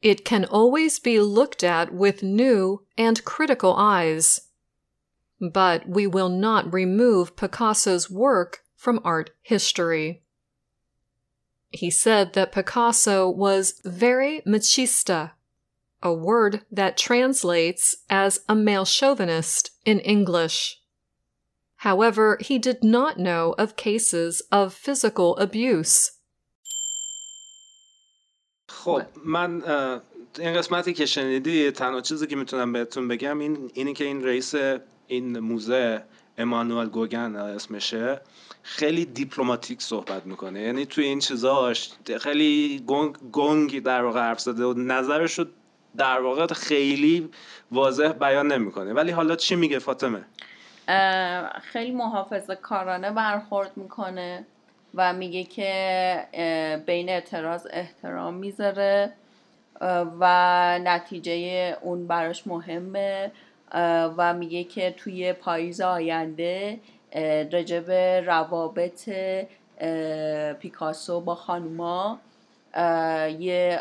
It 0.00 0.24
can 0.24 0.46
always 0.46 0.98
be 0.98 1.20
looked 1.20 1.62
at 1.62 1.92
with 1.92 2.22
new 2.22 2.86
and 2.96 3.22
critical 3.24 3.74
eyes. 3.74 4.48
But 5.41 5.87
we 5.87 6.07
will 6.07 6.29
not 6.29 6.73
remove 6.73 7.35
Picasso's 7.35 8.09
work 8.09 8.63
from 8.75 8.99
art 9.03 9.31
history. 9.41 10.23
He 11.69 11.91
said 11.91 12.33
that 12.33 12.51
Picasso 12.51 13.29
was 13.29 13.79
very 13.83 14.41
machista, 14.47 15.31
a 16.01 16.13
word 16.13 16.61
that 16.71 16.97
translates 16.97 17.97
as 18.09 18.39
a 18.47 18.55
male 18.55 18.85
chauvinist 18.85 19.71
in 19.85 19.99
English. 19.99 20.81
However, 21.77 22.37
he 22.41 22.57
did 22.57 22.83
not 22.83 23.19
know 23.19 23.53
of 23.57 23.75
cases 23.75 24.41
of 24.51 24.73
physical 24.73 25.35
abuse. 25.37 26.11
خب 28.69 29.01
من 29.25 29.63
اه، 29.65 30.01
این 30.39 30.53
قسمتی 30.53 30.93
که 30.93 31.05
شنیدی 31.05 31.71
تنها 31.71 32.01
چیزی 32.01 32.27
که 32.27 32.35
میتونم 32.35 32.73
بهتون 32.73 33.07
بگم 33.07 33.39
این 33.39 33.71
اینی 33.73 33.93
که 33.93 34.03
این 34.03 34.23
رئیس 34.23 34.55
این 35.12 35.38
موزه 35.38 36.02
امانوئل 36.38 36.86
گوگن 36.86 37.36
اسمشه 37.36 38.20
خیلی 38.62 39.04
دیپلماتیک 39.04 39.82
صحبت 39.82 40.26
می‌کنه. 40.26 40.60
یعنی 40.60 40.86
توی 40.86 41.04
این 41.04 41.18
چیزاش 41.18 41.90
خیلی 42.20 42.84
گنگ 42.86 43.16
گنگی 43.32 43.80
در 43.80 44.02
واقع 44.02 44.20
حرف 44.20 44.40
زده 44.40 44.64
و 44.64 44.72
نظرش 44.72 45.38
رو 45.38 45.44
در 45.96 46.20
واقع 46.20 46.46
خیلی 46.46 47.28
واضح 47.72 48.12
بیان 48.12 48.52
نمی‌کنه. 48.52 48.92
ولی 48.92 49.10
حالا 49.10 49.36
چی 49.36 49.56
میگه 49.56 49.78
فاطمه؟ 49.78 50.24
خیلی 51.62 51.90
محافظه 51.90 52.54
کارانه 52.54 53.10
برخورد 53.10 53.70
می‌کنه 53.76 54.46
و 54.94 55.12
میگه 55.12 55.44
که 55.44 56.82
بین 56.86 57.08
اعتراض 57.08 57.66
احترام 57.70 58.34
می‌ذاره 58.34 59.12
و 60.20 60.78
نتیجه 60.84 61.32
اون 61.82 62.06
براش 62.06 62.46
مهمه. 62.46 63.30
و 64.16 64.34
میگه 64.34 64.64
که 64.64 64.94
توی 64.96 65.32
پاییز 65.32 65.80
آینده 65.80 66.80
به 67.86 68.22
روابط 68.26 69.10
پیکاسو 70.58 71.20
با 71.20 71.34
خانوما 71.34 72.18
یه 73.38 73.80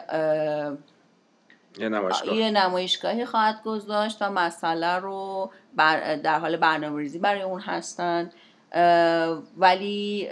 یه 1.80 1.90
نمایشگاه. 1.90 2.36
یه 2.36 2.52
نمایشگاهی 2.52 3.26
خواهد 3.26 3.64
گذاشت 3.66 4.22
و 4.22 4.30
مسئله 4.30 4.96
رو 4.96 5.52
بر 5.76 6.16
در 6.16 6.40
حال 6.40 6.58
برنامه 6.58 7.00
ریزی 7.00 7.20
برای 7.20 7.42
اون 7.42 7.62
هستن. 7.62 8.32
ولی 9.58 10.30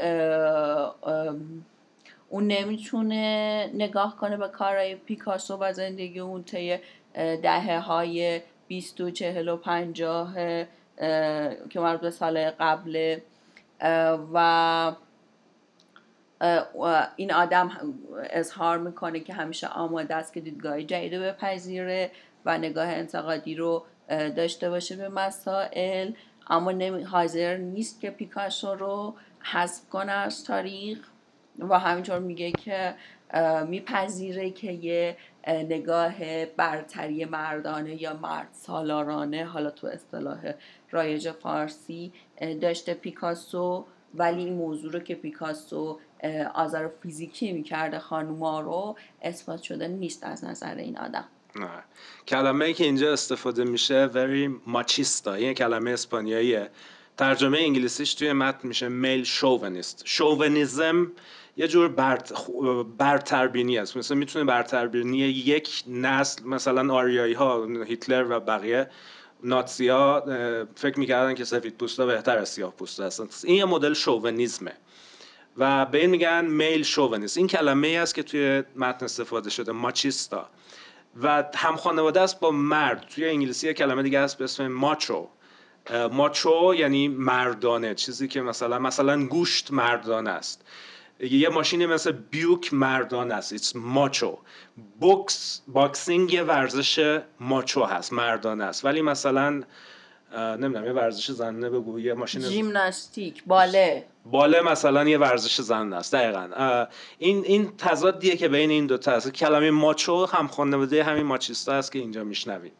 اون 2.30 2.48
نمی‌تونه 2.48 3.70
نگاه 3.74 4.18
کنه 4.18 4.38
به 4.38 4.48
کارهای 4.48 4.96
پیکاسو 4.96 5.58
و 5.58 5.74
زندگی 5.74 6.20
اون 6.20 6.44
طی 6.44 6.78
دهه 7.14 7.80
های 7.80 8.42
20 8.70 9.02
و 9.02 9.12
40 9.12 9.48
و 9.48 9.58
50 9.58 10.34
که 11.70 11.80
مربوط 11.80 12.02
به 12.02 12.12
سال 12.12 12.52
قبل 12.52 13.18
و 14.34 14.94
این 17.16 17.34
آدم 17.34 17.72
اظهار 18.30 18.78
می‌کنه 18.78 19.20
که 19.20 19.34
همیشه 19.34 19.68
آماده 19.68 20.16
است 20.16 20.34
که 20.34 20.42
دیدگاه 20.42 20.84
جدید 20.84 21.16
رو 21.16 21.24
بپذیره 21.24 22.12
و 22.46 22.58
نگاه 22.58 22.88
انتقادی 22.88 23.56
رو 23.56 23.84
داشته 24.10 24.70
باشه 24.70 24.96
به 24.96 25.10
مسائل. 25.10 26.12
اما 26.50 26.72
نمی 26.72 27.04
حاضر 27.04 27.58
نیست 27.58 28.02
که 28.02 28.10
پیکاسو 28.10 28.76
رو 28.76 29.16
حذف 29.40 29.90
کنه 29.90 30.12
از 30.12 30.44
تاریخ 30.44 31.00
و 31.60 31.80
همینطور 31.80 32.20
میگه 32.20 32.52
که 32.52 32.96
میپذیره 33.68 34.52
که 34.52 34.72
یه 34.72 35.18
نگاه 35.48 36.46
برتری 36.46 37.26
مردانه 37.26 38.02
یا 38.02 38.14
مرد 38.14 38.50
سالارانه 38.52 39.46
حالا 39.46 39.70
تو 39.70 39.88
اصطلاح 39.88 40.54
رایج 40.92 41.32
فارسی 41.32 42.14
داشته 42.62 42.94
پیکاسو 42.94 43.86
ولی 44.16 44.44
این 44.44 44.54
موضوع 44.54 44.92
رو 44.92 45.00
که 45.00 45.16
پیکاسو 45.16 46.00
آزار 46.54 46.92
فیزیکی 47.04 47.52
می‌کرده 47.52 48.00
خانوما 48.00 48.62
رو 48.62 48.96
اثبات 49.22 49.62
شده 49.62 49.88
نیست 49.88 50.24
از 50.24 50.44
نظر 50.44 50.76
این 50.76 50.98
آدم 50.98 51.26
نه. 51.56 51.84
کلمه 52.28 52.66
ای 52.66 52.74
که 52.74 52.84
اینجا 52.84 53.14
استفاده 53.14 53.64
میشه 53.64 54.10
very 54.10 54.70
machista 54.74 55.28
این 55.28 55.54
کلمه 55.54 55.92
اسپانیاییه 55.92 56.70
ترجمه 57.20 57.58
انگلیسیش 57.58 58.14
توی 58.14 58.34
متن 58.34 58.68
میشه 58.68 58.88
میل 58.88 59.24
شوونیست 59.24 60.02
شوونیزم 60.06 61.12
یه 61.58 61.68
جور 61.68 61.88
برت... 61.88 62.34
برتربینی 62.98 63.78
است. 63.78 63.98
مثلا 63.98 64.18
می‌تونه 64.18 64.46
برتربینی 64.46 65.18
یک 65.18 65.84
نسل 65.88 66.44
مثلا 66.44 66.94
آریایی 66.94 67.34
ها 67.34 67.66
هیتلر 67.66 68.26
و 68.30 68.40
بقیه 68.40 68.90
ناتسی 69.44 69.88
ها 69.88 70.24
فکر 70.76 71.00
می‌کردن 71.00 71.34
که 71.36 71.44
سفید 71.44 71.78
پوستا 71.78 72.06
بهتر 72.06 72.38
از 72.38 72.50
سیاه 72.50 72.72
پوستا 72.72 73.06
هستن. 73.06 73.28
این 73.44 73.56
یه 73.56 73.66
مدل 73.66 73.94
شوونیزمه 73.94 74.74
و 75.58 75.86
به 75.86 75.98
این 75.98 76.10
میگن 76.10 76.46
میل 76.46 76.84
شوونیست 76.84 77.38
این 77.38 77.48
کلمه 77.48 77.88
ای 77.88 77.98
است 77.98 78.16
که 78.16 78.24
توی 78.24 78.64
متن 78.76 79.06
استفاده 79.06 79.50
شده 79.50 79.72
ماچیستا 79.72 80.50
و 81.24 81.44
هم 81.56 81.76
خانواده 81.76 82.22
است 82.22 82.40
با 82.40 82.52
مرد. 82.52 83.08
توی 83.10 83.26
انگلیسی 83.26 83.74
کلمه 83.74 84.04
دیگه 84.04 84.22
هست 84.22 84.38
به 84.38 84.44
اسم 84.44 84.68
macho 84.68 85.28
macho 86.12 86.76
یعنی 86.76 87.08
مردانه 87.08 87.96
چیزی 87.96 88.28
که 88.28 88.42
مثلا 88.42 88.80
مثلا 88.80 89.26
گوشت 89.26 89.72
مردانه 89.72 90.30
است. 90.30 90.66
یه 91.20 91.50
ماشین 91.50 91.86
مثل 91.86 92.12
بیوک 92.12 92.74
مردانه 92.74 93.32
است. 93.32 93.54
it's 93.54 93.76
macho 93.76 94.38
بوکس 95.00 95.62
boxing 95.68 96.34
یه 96.34 96.44
ورزش 96.44 97.20
macho 97.40 97.84
هست 97.84 98.14
مردانه 98.14 98.64
است. 98.64 98.86
ولی 98.86 99.02
مثلا 99.02 99.64
نمی‌دونم 100.38 100.86
یه 100.86 100.92
ورزش 100.92 101.32
زنانه 101.32 101.70
بگو. 101.70 102.00
یه 102.00 102.14
ماشین 102.14 102.42
ژیمناستیک 102.42 103.44
باله. 103.48 104.06
باله 104.26 104.62
مثلا 104.62 105.10
یه 105.10 105.18
ورزش 105.18 105.62
زنانه 105.62 105.96
است 105.96 106.16
دقیقا. 106.16 106.86
این 107.18 107.44
این 107.46 107.72
تضادیه 107.78 108.38
که 108.38 108.48
بین 108.48 108.70
این 108.70 108.88
دو 108.88 108.98
تا 108.98 109.12
هست 109.12 109.34
کلمه 109.34 109.72
ماچو 109.72 110.26
هم 110.26 110.48
خانواده 110.48 111.04
همین 111.04 111.24
ماچیستا 111.24 111.74
هست 111.74 111.92
که 111.92 112.00
اینجا 112.00 112.24
میشنویم. 112.24 112.72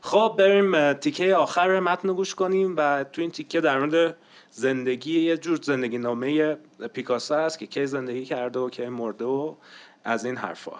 خب 0.00 0.34
بریم 0.38 0.92
تیکه 0.92 1.34
آخر 1.34 1.80
متن 1.80 2.12
گوش 2.12 2.34
کنیم 2.34 2.74
و 2.76 3.04
تو 3.04 3.20
این 3.20 3.30
تیکه 3.30 3.60
در 3.60 3.78
مورد 3.78 4.16
زندگی 4.50 5.20
یه 5.20 5.36
جور 5.36 5.58
زندگی 5.62 5.98
نامه 5.98 6.54
پیکاسو 6.92 7.34
هست 7.34 7.58
که 7.58 7.66
کی 7.66 7.86
زندگی 7.86 8.24
کرده 8.24 8.58
و 8.58 8.70
کی 8.70 8.88
مرده 8.88 9.24
و 9.24 9.54
از 10.04 10.24
این 10.24 10.36
حرفا 10.36 10.78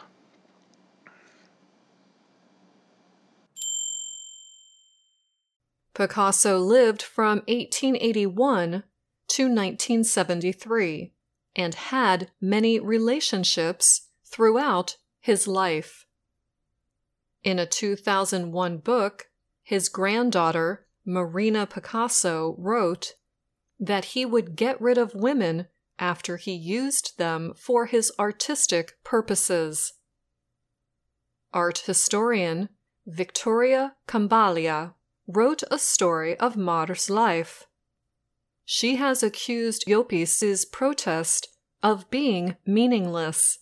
Picasso 5.98 6.60
lived 6.60 7.02
from 7.02 7.42
1881 7.48 8.84
to 9.26 9.48
1973 9.48 11.12
and 11.56 11.74
had 11.74 12.30
many 12.40 12.78
relationships 12.78 14.06
throughout 14.24 14.96
his 15.20 15.48
life. 15.48 16.07
In 17.48 17.58
a 17.58 17.64
2001 17.64 18.76
book, 18.76 19.30
his 19.62 19.88
granddaughter, 19.88 20.86
Marina 21.06 21.66
Picasso, 21.66 22.54
wrote 22.58 23.14
that 23.80 24.12
he 24.12 24.26
would 24.26 24.54
get 24.54 24.78
rid 24.82 24.98
of 24.98 25.14
women 25.14 25.68
after 25.98 26.36
he 26.36 26.52
used 26.52 27.16
them 27.16 27.54
for 27.56 27.86
his 27.86 28.12
artistic 28.18 29.02
purposes. 29.02 29.94
Art 31.54 31.78
historian 31.86 32.68
Victoria 33.06 33.96
Cambalia 34.06 34.92
wrote 35.26 35.62
a 35.70 35.78
story 35.78 36.38
of 36.38 36.54
Mar's 36.54 37.08
life. 37.08 37.64
She 38.66 38.96
has 38.96 39.22
accused 39.22 39.84
Llopis's 39.88 40.66
protest 40.66 41.48
of 41.82 42.10
being 42.10 42.58
meaningless. 42.66 43.60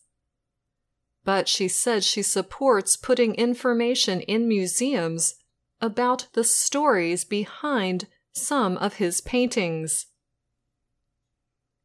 But 1.26 1.48
she 1.48 1.66
said 1.66 2.04
she 2.04 2.22
supports 2.22 2.96
putting 2.96 3.34
information 3.34 4.20
in 4.20 4.46
museums 4.46 5.34
about 5.80 6.28
the 6.34 6.44
stories 6.44 7.24
behind 7.24 8.06
some 8.32 8.76
of 8.76 8.94
his 8.94 9.20
paintings. 9.20 10.06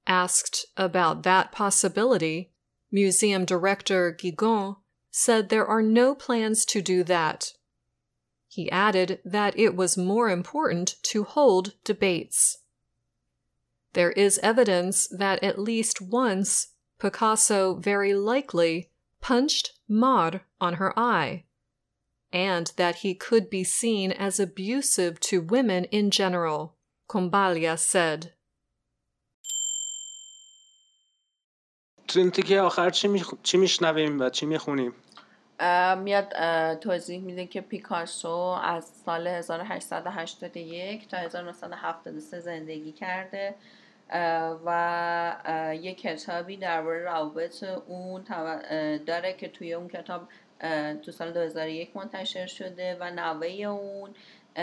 Asked 0.05 0.67
about 0.77 1.23
that 1.23 1.51
possibility, 1.51 2.51
museum 2.91 3.43
director 3.43 4.15
Guigon 4.15 4.75
said 5.09 5.49
there 5.49 5.65
are 5.65 5.81
no 5.81 6.13
plans 6.13 6.63
to 6.65 6.79
do 6.79 7.03
that. 7.05 7.53
He 8.47 8.69
added 8.69 9.21
that 9.25 9.57
it 9.57 9.75
was 9.75 9.97
more 9.97 10.29
important 10.29 10.97
to 11.03 11.23
hold 11.23 11.73
debates. 11.83 12.59
There 13.93 14.11
is 14.11 14.39
evidence 14.43 15.07
that 15.07 15.43
at 15.43 15.57
least 15.57 15.99
once 15.99 16.67
Picasso 16.99 17.73
very 17.73 18.13
likely 18.13 18.90
punched 19.20 19.72
Mar 19.88 20.42
on 20.60 20.74
her 20.74 20.92
eye 20.98 21.44
and 22.32 22.72
that 22.76 22.96
he 22.96 23.14
could 23.14 23.48
be 23.50 23.64
seen 23.64 24.12
as 24.12 24.38
abusive 24.38 25.18
to 25.20 25.40
women 25.40 25.84
in 25.84 26.10
general, 26.10 26.74
Combalia 27.08 27.78
said. 27.78 28.32
تو 32.08 32.18
این 32.18 32.30
تیکه 32.30 32.60
آخر 32.60 32.90
چی, 32.90 33.08
می... 33.08 33.22
چی 33.42 33.58
میشنویم 33.58 34.20
و 34.20 34.30
چی 34.30 34.46
میخونیم؟ 34.46 34.92
میاد 35.98 36.34
توضیح 36.74 37.20
میده 37.20 37.46
که 37.46 37.60
پیکاسو 37.60 38.28
از 38.28 38.84
سال 39.04 39.26
1881 39.26 41.08
تا 41.08 41.16
1973 41.16 42.40
زندگی 42.40 42.92
کرده 42.92 43.54
و 44.65 45.73
یه 45.81 45.93
کتابی 45.93 46.57
درباره 46.57 47.03
روابط 47.03 47.63
اون 47.63 48.23
داره 49.05 49.33
که 49.33 49.47
توی 49.47 49.73
اون 49.73 49.87
کتاب 49.87 50.27
تو 51.01 51.11
سال 51.11 51.31
2001 51.31 51.97
منتشر 51.97 52.45
شده 52.45 52.97
و 52.99 53.11
نوه 53.11 53.47
اون 53.47 54.13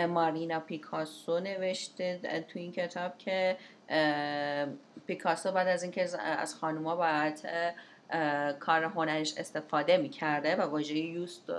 مارینا 0.07 0.59
پیکاسو 0.59 1.39
نوشته 1.39 2.45
تو 2.47 2.59
این 2.59 2.71
کتاب 2.71 3.17
که 3.17 3.57
پیکاسو 5.07 5.51
بعد 5.51 5.67
از 5.67 5.83
اینکه 5.83 6.07
از 6.21 6.55
خانوما 6.55 6.95
باید 6.95 7.47
کار 8.59 8.83
هنرش 8.83 9.33
استفاده 9.37 9.97
می‌کرده 9.97 10.55
و 10.55 10.61
واژه 10.61 10.97
یوست 10.97 11.51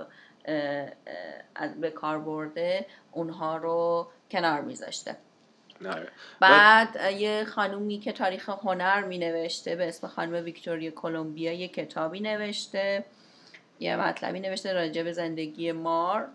به 1.81 1.91
کار 1.95 2.19
برده 2.19 2.85
اونها 3.11 3.57
رو 3.57 4.07
کنار 4.31 4.61
میذاشته. 4.61 5.15
بعد 6.39 7.11
یه 7.11 7.45
خانومی 7.45 7.99
که 7.99 8.11
تاریخ 8.11 8.49
هنر 8.49 9.03
می 9.03 9.17
نوشته 9.17 9.75
به 9.75 9.87
اسم 9.87 10.07
خانم 10.07 10.43
ویکتوریا 10.43 10.91
کلمبیا 10.91 11.53
یه 11.53 11.67
کتابی 11.67 12.19
نوشته 12.19 13.05
یه 13.79 13.95
مطلبی 13.95 14.39
نوشته 14.39 14.73
راجع 14.73 15.03
به 15.03 15.11
زندگی 15.11 15.71
مار. 15.71 16.27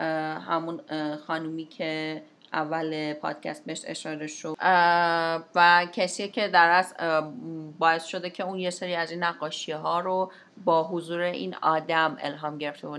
همون 0.00 0.80
خانومی 1.26 1.64
که 1.64 2.22
اول 2.52 3.14
پادکست 3.14 3.64
بهش 3.64 3.82
اشاره 3.86 4.26
شد. 4.26 4.54
و 5.54 5.86
کسی 5.92 6.28
که 6.28 6.48
در 6.48 6.70
از 6.70 6.94
باعث 7.78 8.04
شده 8.04 8.30
که 8.30 8.44
اون 8.44 8.58
یه 8.58 8.70
سری 8.70 8.94
از 8.94 9.10
این 9.10 9.24
نقاشی 9.24 9.72
ها 9.72 10.00
رو 10.00 10.32
با 10.64 10.84
حضور 10.84 11.20
این 11.20 11.54
آدم 11.62 12.16
الهام 12.20 12.58
گرفته 12.58 12.88
و 12.88 12.96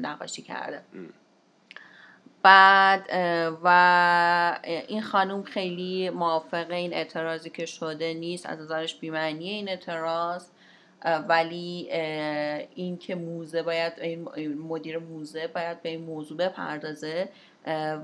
نقاشی 0.00 0.42
کرده. 0.42 0.82
بعد 2.42 3.08
و 3.64 4.60
این 4.88 5.02
خانوم 5.02 5.42
خیلی 5.42 6.10
موافق 6.10 6.70
این 6.70 6.94
اعتراضی 6.94 7.50
که 7.50 7.66
شده 7.66 8.14
نیست 8.14 8.46
از 8.46 8.60
نظرش 8.60 8.94
بیمعنی 8.94 9.48
این 9.48 9.68
اعتراض 9.68 10.46
ولی 11.28 11.88
این 12.74 12.98
که 12.98 13.14
موزه 13.14 13.62
باید 13.62 13.92
این 14.00 14.28
مدیر 14.54 14.98
موزه 14.98 15.46
باید 15.46 15.82
به 15.82 15.88
این 15.88 16.04
موضوع 16.04 16.38
بپردازه 16.38 17.28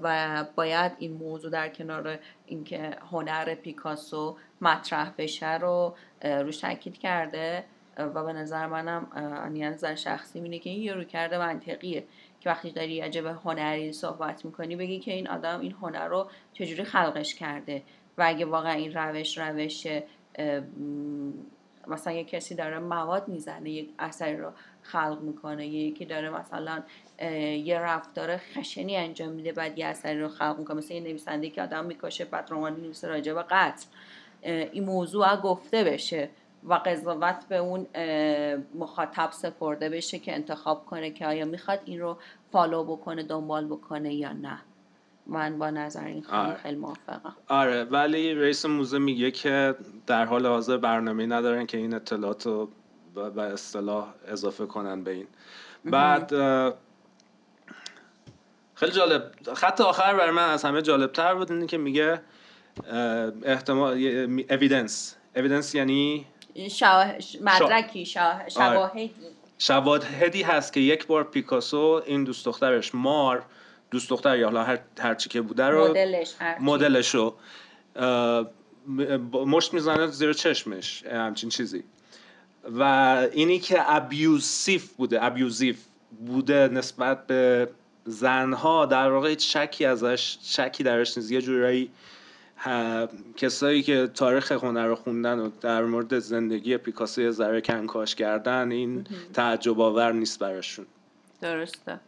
و 0.03 0.45
باید 0.57 0.93
این 0.99 1.13
موضوع 1.13 1.51
در 1.51 1.69
کنار 1.69 2.19
اینکه 2.47 2.97
هنر 3.11 3.55
پیکاسو 3.55 4.37
مطرح 4.61 5.13
بشه 5.19 5.59
رو 5.59 5.95
روش 6.23 6.57
تاکید 6.57 6.99
کرده. 6.99 7.65
و 7.99 8.25
به 8.25 8.33
نظر 8.33 8.67
منم 8.67 9.07
نظر 9.55 9.95
شخصی 9.95 10.41
اینه 10.41 10.59
که 10.59 10.71
این 10.71 10.83
یه 10.83 10.95
رو 10.95 11.05
کرده 11.05 11.39
منطقیه. 11.39 12.05
که 12.45 12.51
وقتی 12.51 12.71
داری 12.71 13.21
به 13.23 13.33
هنری 13.33 13.93
صحبت 13.93 14.45
می‌کنی 14.45 14.77
بگی 14.77 14.99
که 14.99 15.13
این 15.13 15.29
آدم 15.29 15.61
این 15.61 15.73
هنر 15.73 16.09
رو 16.09 16.31
چجوری 16.53 16.85
خلقش 16.85 17.35
کرده 17.35 17.83
و 18.19 18.25
اگه 18.27 18.45
واقعا 18.45 18.73
این 18.73 18.95
روش 18.95 19.39
روش 19.39 19.87
مثلا 21.87 22.13
یه 22.13 22.25
کسی 22.25 22.55
داره 22.55 22.79
مواد 22.79 23.29
می‌زنه 23.29 23.71
یک 23.71 23.91
اثری 23.99 24.37
رو 24.37 24.51
خلق 24.83 25.19
می‌کنه 25.23 25.67
یکی 25.67 26.05
داره 26.05 26.31
مثلا 26.31 26.83
یه 27.65 27.79
رفتار 27.79 28.37
خشنی 28.37 28.97
انجام 28.97 29.29
میده 29.29 29.53
بعد 29.53 29.79
یه 29.79 29.87
اثری 29.87 30.21
رو 30.21 30.29
خلق 30.29 30.59
می‌کنه. 30.59 30.77
مثل 30.77 30.95
یه 30.95 31.01
نویسنده 31.01 31.51
که 31.51 31.63
آدم 31.63 31.85
می‌کشه 31.85 32.25
بعد 32.25 32.49
رمان 32.51 32.81
نویسه 32.81 33.09
راجع 33.09 33.33
به 33.33 33.43
قتل. 33.43 33.87
این 34.43 34.85
موضوع 34.85 35.37
گفته 35.37 35.85
بشه. 35.85 36.29
و 36.65 36.75
قضاوت 36.75 37.45
به 37.49 37.57
اون 37.57 37.87
مخاطب 38.75 39.29
سپرده 39.33 39.89
بشه 39.89 40.19
که 40.19 40.35
انتخاب 40.35 40.87
کنه 40.87 41.11
که 41.11 41.27
آیا 41.27 41.45
می‌خواد 41.45 41.81
این 41.85 42.01
رو 42.01 42.19
فالو 42.53 42.85
بکنه 42.85 43.23
دنبال 43.23 43.67
بکنه 43.67 44.15
یا 44.15 44.33
نه. 44.33 44.59
من 45.27 45.59
با 45.59 45.71
نظر 45.71 46.05
این 46.05 46.23
خیلی 46.23 46.37
آره. 46.37 46.55
خیلی 46.55 46.77
موافقم. 46.77 47.37
آره 47.49 47.85
ولی 47.85 48.35
رئیس 48.35 48.67
موزه 48.67 48.99
میگه 48.99 49.31
که 49.31 49.75
در 50.07 50.25
حال 50.25 50.47
حاضر 50.47 50.77
برنامه 50.77 51.27
ندارن 51.27 51.67
که 51.67 51.79
این 51.79 51.95
اطلاعات 51.95 52.47
رو 52.47 52.69
به 53.15 53.43
اصطلاح 53.43 54.15
اضافه 54.29 54.67
کنن 54.67 55.05
به 55.05 55.11
این. 55.11 55.27
بعد 55.85 56.33
خیلی 58.75 58.93
جالب. 58.93 59.33
خط 59.55 59.81
آخر 59.81 60.15
برای 60.15 60.31
من 60.31 60.49
از 60.49 60.65
همه 60.65 60.83
جالب 60.83 61.13
تر 61.13 61.35
بود 61.35 61.53
اینه 61.53 61.67
که 61.67 61.79
میگه 61.79 62.21
احتمال 63.43 63.93
اویدنس 64.51 65.17
اویدنس 65.37 65.75
یعنی 65.75 66.27
مدرکی 67.41 68.19
آره. 68.21 68.49
شواهدی. 68.49 69.11
شواهدی 69.59 70.43
هست 70.43 70.73
که 70.73 70.81
یک 70.81 71.07
بار 71.07 71.25
پیکاسو 71.25 72.03
این 72.07 72.25
دوست 72.25 72.45
دخترش 72.47 72.95
مار 72.95 73.45
دوست 73.91 74.11
دختر 74.11 74.39
یا 74.39 74.47
حالا 74.47 74.65
هر 74.65 74.79
هرچی 74.99 75.29
که 75.29 75.41
بوده 75.41 75.65
رو 75.65 75.89
مدلش 75.89 76.35
مدلش 76.61 77.15
رو 77.15 77.35
مشت 79.33 79.75
می‌زنه 79.75 80.07
زیر 80.07 80.33
چشمش 80.33 81.07
همچین 81.07 81.51
چیزی. 81.51 81.85
و 82.79 82.83
اینی 83.33 83.59
که 83.59 83.95
abusive 83.95 84.93
بوده 84.93 85.25
abusive 85.25 85.85
بوده 86.27 86.69
نسبت 86.69 87.27
به 87.27 87.69
زنها 88.05 88.87
در 88.87 89.11
واقع 89.11 89.39
شکی 89.39 89.85
ازش 89.85 90.39
شکی 90.43 90.83
درش 90.83 91.19
نیست. 91.19 91.33
یه 91.33 91.43
جورایی 91.43 91.91
کسایی 93.37 93.83
که 93.83 94.07
تاریخ 94.07 94.53
هنر 94.53 94.87
رو 94.87 94.95
خوندن 94.95 95.39
و 95.39 95.51
در 95.61 95.85
مورد 95.85 96.19
زندگی 96.19 96.77
پیکاسو 96.77 97.23
یه 97.23 97.31
ذره 97.31 97.61
کنکاش 97.61 98.15
کردن 98.15 98.71
این 98.71 99.07
تعجب 99.35 99.81
آور 99.81 100.13
نیست 100.13 100.39
براشون. 100.39 100.87
درسته. 101.41 102.01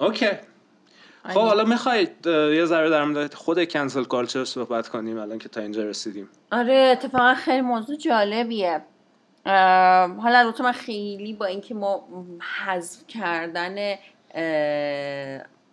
okay. 0.00 0.30
خب 1.24 1.40
حالا 1.40 1.64
می‌خواید 1.64 2.26
یه 2.26 2.64
ذره 2.64 2.90
در 2.90 3.04
مورد 3.04 3.34
خود 3.34 3.68
cancel 3.68 4.04
culture 4.04 4.44
صحبت 4.44 4.88
کنیم 4.88 5.18
الان 5.18 5.38
که 5.38 5.48
تا 5.48 5.60
اینجا 5.60 5.82
رسیدیم. 5.82 6.28
آره 6.52 6.74
اتفاقا 6.74 7.34
خیلی 7.34 7.60
موضوع 7.60 7.96
جالبیه. 7.96 8.82
حالا 9.44 10.38
البته 10.38 10.64
من 10.64 10.72
خیلی 10.72 11.32
با 11.32 11.46
اینکه 11.46 11.74
ما 11.74 12.08
حذف 12.66 13.06
کردن 13.06 13.94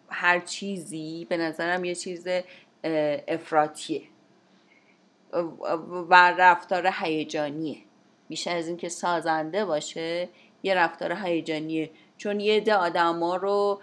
هر 0.10 0.39
چیزی 0.39 1.28
به 1.30 1.38
نظرم 1.38 1.86
یه 1.86 1.96
چیز 1.96 2.28
افراتیه 3.28 4.02
و 6.10 6.34
رفتار 6.38 6.89
هیجانیه. 7.02 7.78
بیشتر 8.28 8.58
از 8.58 8.68
اینکه 8.68 8.89
سازنده 8.89 9.65
باشه 9.65 10.30
یه 10.63 10.76
رفتار 10.76 11.12
هیجانیه. 11.24 11.89
چون 12.18 12.39
یه 12.39 12.60
ده 12.60 12.76
آدما 12.76 13.36
رو 13.36 13.82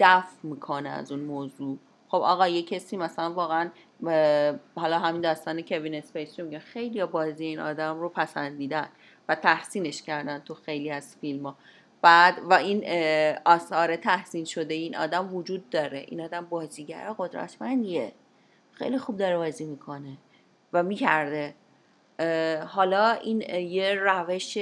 دفع 0.00 0.36
می‌کنه 0.42 0.88
از 0.88 1.12
اون 1.12 1.20
موضوع. 1.20 1.78
خب 2.08 2.16
آقا 2.16 2.48
یه 2.48 2.62
کسی 2.62 2.96
مثلا 2.96 3.32
واقعا 3.32 3.70
حالا 4.76 4.98
همین 4.98 5.20
داستان 5.20 5.62
کوین 5.62 5.94
اسپیس 5.94 6.40
رو 6.40 6.46
میگه 6.46 6.58
خیلی 6.58 7.04
بازی 7.04 7.44
این 7.44 7.60
آدم 7.60 8.00
رو 8.00 8.08
پسندیدن 8.08 8.88
و 9.28 9.34
تحسینش 9.34 10.02
کردن 10.02 10.38
تو 10.38 10.54
خیلی 10.54 10.90
از 10.90 11.16
فیلم 11.20 11.46
ها 11.46 11.56
بعد 12.02 12.38
و 12.50 12.54
این 12.54 12.84
آثار 13.44 13.96
تحسین 13.96 14.44
شده 14.44 14.74
این 14.74 14.96
آدم 14.96 15.34
وجود 15.34 15.70
داره. 15.70 16.04
این 16.08 16.20
آدم 16.20 16.46
بازیگر 16.50 17.14
قدرتمندیه. 17.18 18.12
خیلی 18.72 18.98
خوب 18.98 19.16
داره 19.16 19.36
بازی 19.36 19.64
می‌کنه. 19.64 20.16
و 20.72 20.82
می‌کرده. 20.82 21.54
حالا 22.66 23.10
این 23.10 23.40
یه 23.60 23.94
روش 23.94 24.58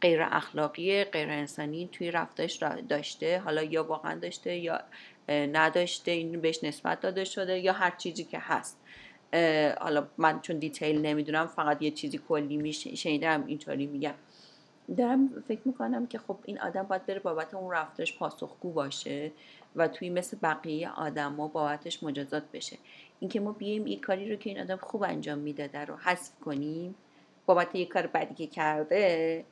غیر 0.00 0.22
اخلاقی 0.22 1.04
غیر 1.04 1.28
انسانی 1.30 1.88
توی 1.92 2.10
رفتارش 2.10 2.62
داشته. 2.88 3.38
حالا 3.38 3.62
یا 3.62 3.84
واقعا 3.84 4.18
داشته 4.18 4.56
یا 4.56 4.80
نداشته 5.28 6.10
این 6.10 6.40
بهش 6.40 6.64
نسبت 6.64 7.00
داده 7.00 7.24
شده 7.24 7.58
یا 7.58 7.72
هر 7.72 7.90
چیزی 7.90 8.24
که 8.24 8.38
هست. 8.40 8.80
حالا 9.80 10.06
من 10.18 10.40
چون 10.40 10.58
دیتیل 10.58 11.00
نمی‌دونم 11.00 11.46
فقط 11.46 11.82
یه 11.82 11.90
چیزی 11.90 12.20
کلی 12.28 12.56
میشه 12.56 12.94
شنیدم 12.94 13.44
اینطوری 13.46 13.86
میگم. 13.86 14.14
دارم 14.96 15.42
فکر 15.48 15.60
می‌کنم 15.64 16.06
که 16.06 16.18
خب 16.18 16.38
این 16.44 16.60
آدم 16.60 16.82
باید 16.82 17.06
بره 17.06 17.20
بابت 17.20 17.54
اون 17.54 17.72
رفتارش 17.72 18.18
پاسخگو 18.18 18.72
باشه 18.72 19.32
و 19.76 19.88
توی 19.88 20.10
مثل 20.10 20.36
بقیه 20.42 20.90
آدما 20.90 21.48
بابتش 21.48 22.02
مجازات 22.02 22.42
بشه. 22.52 22.76
اینکه 23.20 23.40
ما 23.40 23.52
بیایم 23.52 23.86
یه 23.86 24.00
کاری 24.00 24.30
رو 24.30 24.36
که 24.36 24.50
این 24.50 24.60
آدم 24.60 24.76
خوب 24.76 25.02
انجام 25.02 25.38
می‌داده 25.38 25.84
رو 25.84 25.96
حذف 25.96 26.40
کنیم 26.40 26.94
بابت 27.46 27.74
یه 27.74 27.86
کار 27.86 28.06
بدی 28.06 28.34
که 28.34 28.46
کرده 28.46 29.44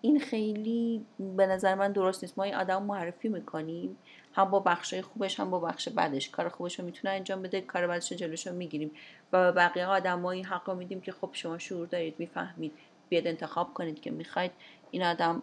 این 0.00 0.20
خیلی 0.20 1.04
به 1.36 1.46
نظر 1.46 1.74
من 1.74 1.92
درست 1.92 2.24
نیست. 2.24 2.38
ما 2.38 2.44
این 2.44 2.54
آدم 2.54 2.82
معرفی 2.82 3.28
می‌کنیم 3.28 3.96
هم 4.34 4.50
با 4.50 4.60
بخش 4.60 4.94
خوبش 4.94 5.40
هم 5.40 5.50
با 5.50 5.60
بخش 5.60 5.88
بدش. 5.88 6.30
کار 6.30 6.48
خوبش 6.48 6.78
رو 6.78 6.84
می‌تونه 6.84 7.14
انجام 7.14 7.42
بده 7.42 7.60
کار 7.60 7.86
بدش 7.86 8.12
رو 8.12 8.18
جلوش 8.18 8.46
رو 8.46 8.54
می‌گیریم. 8.54 8.90
و 9.32 9.52
بقیه 9.52 9.86
آدم 9.86 10.26
این 10.26 10.44
حق 10.44 10.70
رو 10.70 10.76
میدیم 10.76 11.00
که 11.00 11.12
خب 11.12 11.30
شما 11.32 11.58
شعور 11.58 11.86
دارید 11.86 12.14
می‌فهمید. 12.18 12.72
بیاد 13.08 13.26
انتخاب 13.26 13.74
کنید 13.74 14.00
که 14.00 14.10
می‌خواید 14.10 14.50
این 14.90 15.02
آدم 15.02 15.42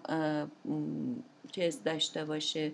چیز 1.52 1.84
داشته 1.84 2.26
باشه 2.26 2.72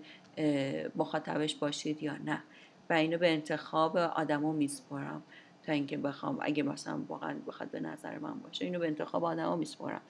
مخاطبش 0.96 1.54
باشید 1.54 2.02
یا 2.02 2.16
نه. 2.24 2.42
و 2.90 2.92
اینو 2.92 3.18
به 3.18 3.32
انتخاب 3.32 3.96
آدما 3.96 4.52
میسپرم 4.52 5.22
تا 5.62 5.72
اینکه 5.72 5.96
بخوام 5.96 6.38
اگه 6.40 6.62
مثلا 6.62 7.02
واقعا 7.08 7.36
بخواد 7.46 7.70
به 7.70 7.80
نظر 7.80 8.18
من 8.18 8.38
باشه 8.38 8.64
اینو 8.64 8.78
به 8.78 8.86
انتخاب 8.86 9.24
آدما 9.24 9.56
میسپرم 9.56 10.00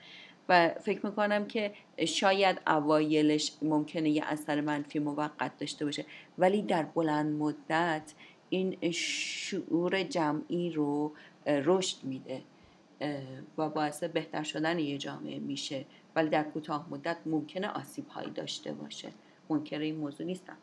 و 0.49 0.69
فکر 0.69 1.07
می‌کنم 1.07 1.47
که 1.47 1.73
شاید 2.07 2.61
اوایلش 2.67 3.53
ممکنه 3.63 4.11
یه 4.11 4.25
اثر 4.25 4.61
منفی 4.61 4.99
موقت 4.99 5.59
داشته 5.59 5.85
باشه 5.85 6.05
ولی 6.39 6.63
در 6.63 6.83
بلند 6.83 7.39
مدت 7.39 8.13
این 8.51 8.91
شعور 8.91 10.03
جمعی 10.03 10.71
رو 10.71 11.13
رشد 11.47 12.05
میده 12.05 12.43
و 13.59 13.69
باعث 13.69 14.05
بهتر 14.05 14.43
شدن 14.43 14.79
یه 14.79 14.99
جامعه 14.99 15.39
میشه. 15.39 15.85
ولی 16.17 16.29
در 16.29 16.43
کوتاه 16.43 16.87
مدت 16.91 17.17
ممکنه 17.27 17.69
آسیب 17.69 18.09
هایی 18.09 18.31
داشته 18.31 18.73
باشه. 18.73 19.09
منکر 19.51 19.79
این 19.79 19.97
موضوع 19.97 20.27
نیستم. 20.27 20.57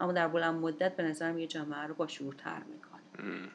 اما 0.00 0.12
در 0.12 0.28
بلند 0.28 0.60
مدت 0.60 0.96
به 0.96 1.02
نظرم 1.02 1.38
یه 1.38 1.46
جامعه 1.46 1.86
رو 1.86 1.94
با 1.94 2.06
شعورتر 2.06 2.62
می‌کنه. 2.72 3.50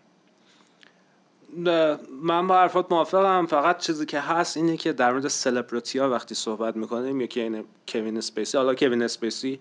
من 2.22 2.48
با 2.48 2.56
حرفات 2.56 2.92
موافقم. 2.92 3.46
فقط 3.46 3.78
چیزی 3.78 4.06
که 4.06 4.20
هست 4.20 4.58
اینه 4.58 4.78
که 4.78 4.94
در 4.94 5.12
مورد 5.12 5.28
سلبریتی 5.28 6.00
ها 6.00 6.10
وقتی 6.10 6.36
صحبت 6.36 6.76
می‌کنیم 6.76 7.22
یکی 7.22 7.42
این 7.42 7.66
کوین 7.88 8.18
اسپیسی. 8.18 8.58
حالا 8.58 8.76
کوین 8.76 9.04
اسپیسی 9.04 9.60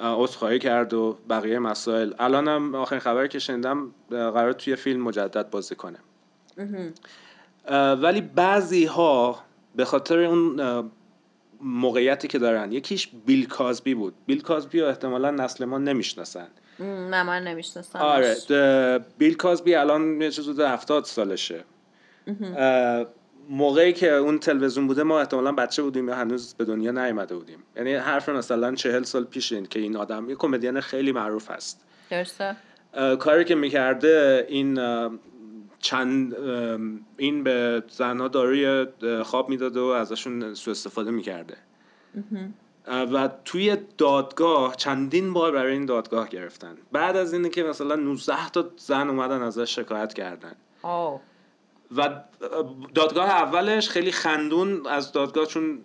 عذرخواهی 0.00 0.58
کرد 0.58 0.94
و 0.94 1.18
بقیه 1.30 1.58
مسائل. 1.58 2.12
الانم 2.18 2.74
آخرین 2.74 3.00
خبری 3.00 3.28
که 3.28 3.38
شنیدم 3.38 3.90
قرار 4.10 4.52
توی 4.52 4.76
فیلم 4.76 5.02
مجدد 5.02 5.50
بازی 5.50 5.74
کنه. 5.74 5.98
ولی 7.94 8.20
بعضی 8.20 8.84
ها 8.84 9.38
به 9.76 9.84
خاطر 9.84 10.18
اون 10.18 10.90
موقعیتی 11.64 12.28
که 12.28 12.38
دارن. 12.38 12.72
یکیش 12.72 13.08
بیل 13.26 13.46
کازبی 13.46 13.94
بود. 13.94 14.14
بیل 14.26 14.42
کازبی 14.42 14.80
رو 14.80 14.86
احتمالا 14.86 15.30
نسل 15.30 15.64
ما 15.64 15.78
نمی‌شناسن. 15.78 16.46
نه 16.80 17.22
من 17.22 17.44
نمی‌شناسم 17.44 17.98
آره 17.98 18.36
بیل 19.18 19.34
کازبی 19.34 19.74
الان 19.74 20.22
یه 20.22 20.30
چیز 20.30 20.60
هفتاد 20.60 21.04
سالشه. 21.04 21.64
موقعی 23.48 23.92
که 23.92 24.12
اون 24.12 24.38
تلویزیون 24.38 24.86
بوده 24.86 25.02
ما 25.02 25.20
احتمالا 25.20 25.52
بچه 25.52 25.82
بودیم 25.82 26.08
یا 26.08 26.14
هنوز 26.14 26.54
به 26.54 26.64
دنیا 26.64 26.90
نیامده 26.90 27.34
بودیم. 27.36 27.58
یعنی 27.76 27.94
حرف 27.94 28.28
مثلا 28.28 28.74
چهل 28.74 29.02
سال 29.02 29.24
پیش 29.24 29.52
این 29.52 29.66
که 29.66 29.80
این 29.80 29.96
آدم 29.96 30.30
یه 30.30 30.34
کمدین 30.34 30.80
خیلی 30.80 31.12
معروف 31.12 31.50
هست 31.50 31.80
درسته. 32.10 32.56
کاری 33.18 33.44
که 33.44 33.54
می‌کرده 33.54 34.46
این 34.48 34.80
چند 35.84 36.36
این 37.16 37.44
به 37.44 37.82
زنها 37.88 38.28
داروی 38.28 38.86
خواب 39.22 39.48
می‌داده 39.48 39.80
و 39.80 39.84
ازشون 39.84 40.54
سوء 40.54 40.72
استفاده 40.72 41.10
می‌کرده. 41.10 41.56
و 42.88 43.30
توی 43.44 43.76
دادگاه 43.98 44.76
چندین 44.76 45.32
بار 45.32 45.52
برای 45.52 45.72
این 45.72 45.86
دادگاه 45.86 46.28
گرفتن. 46.28 46.76
بعد 46.92 47.16
از 47.16 47.32
اینه 47.32 47.48
که 47.48 47.62
مثلا 47.62 47.94
19 47.94 48.48
تا 48.48 48.70
زن 48.76 49.08
اومدن 49.08 49.42
ازش 49.42 49.74
شکایت 49.74 50.14
کردن. 50.14 50.56
و 51.96 52.20
دادگاه 52.94 53.28
اولش 53.28 53.88
خیلی 53.88 54.12
خندون 54.12 54.86
از 54.86 55.12
دادگاه 55.12 55.46
چون 55.46 55.78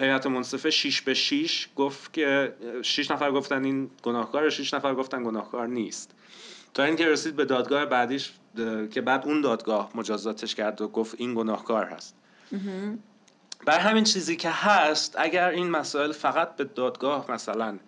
هیئت 0.00 0.26
منصفه 0.26 0.70
6 0.70 1.02
به 1.02 1.14
6 1.14 1.68
گفت 1.76 2.12
که 2.12 2.54
6 2.82 3.10
نفر 3.10 3.30
گفتن 3.30 3.64
این 3.64 3.90
گناهکار 4.02 4.50
6 4.50 4.74
نفر 4.74 4.94
گفتن 4.94 5.24
گناهکار 5.24 5.66
نیست. 5.66 6.14
تا 6.74 6.82
اینکه 6.82 7.06
رسید 7.06 7.36
به 7.36 7.44
دادگاه 7.44 7.86
بعدیش 7.86 8.32
که 8.90 9.00
بعد 9.00 9.26
اون 9.26 9.40
دادگاه 9.40 9.90
مجازاتش 9.94 10.54
کرد 10.54 10.80
و 10.80 10.88
گفت 10.88 11.14
این 11.18 11.34
گناهکار 11.34 11.84
هست. 11.84 12.14
بر 13.66 13.78
همین 13.78 14.04
چیزی 14.04 14.36
که 14.36 14.50
هست 14.50 15.14
اگر 15.18 15.48
این 15.48 15.70
مسائل 15.70 16.12
فقط 16.12 16.56
به 16.56 16.64
دادگاه 16.64 17.30
مثلا 17.30 17.78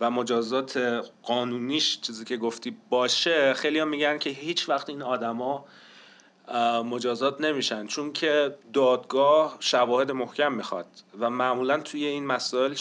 و 0.00 0.10
مجازات 0.10 0.76
قانونیش 1.22 2.00
چیزی 2.00 2.24
که 2.24 2.36
گفتی 2.36 2.76
باشه 2.90 3.54
خیلی 3.54 3.78
هم 3.78 3.88
میگن 3.88 4.18
که 4.18 4.30
هیچ 4.30 4.68
وقت 4.68 4.88
این 4.88 5.02
آدما 5.02 5.64
مجازات 6.84 7.40
نمیشن. 7.40 7.86
چون 7.86 8.12
که 8.12 8.58
دادگاه 8.72 9.56
شواهد 9.60 10.10
محکم 10.10 10.52
می‌خواد 10.52 10.86
و 11.18 11.30
معمولا 11.30 11.80
توی 11.80 12.04
این 12.04 12.26
مسائل 12.26 12.74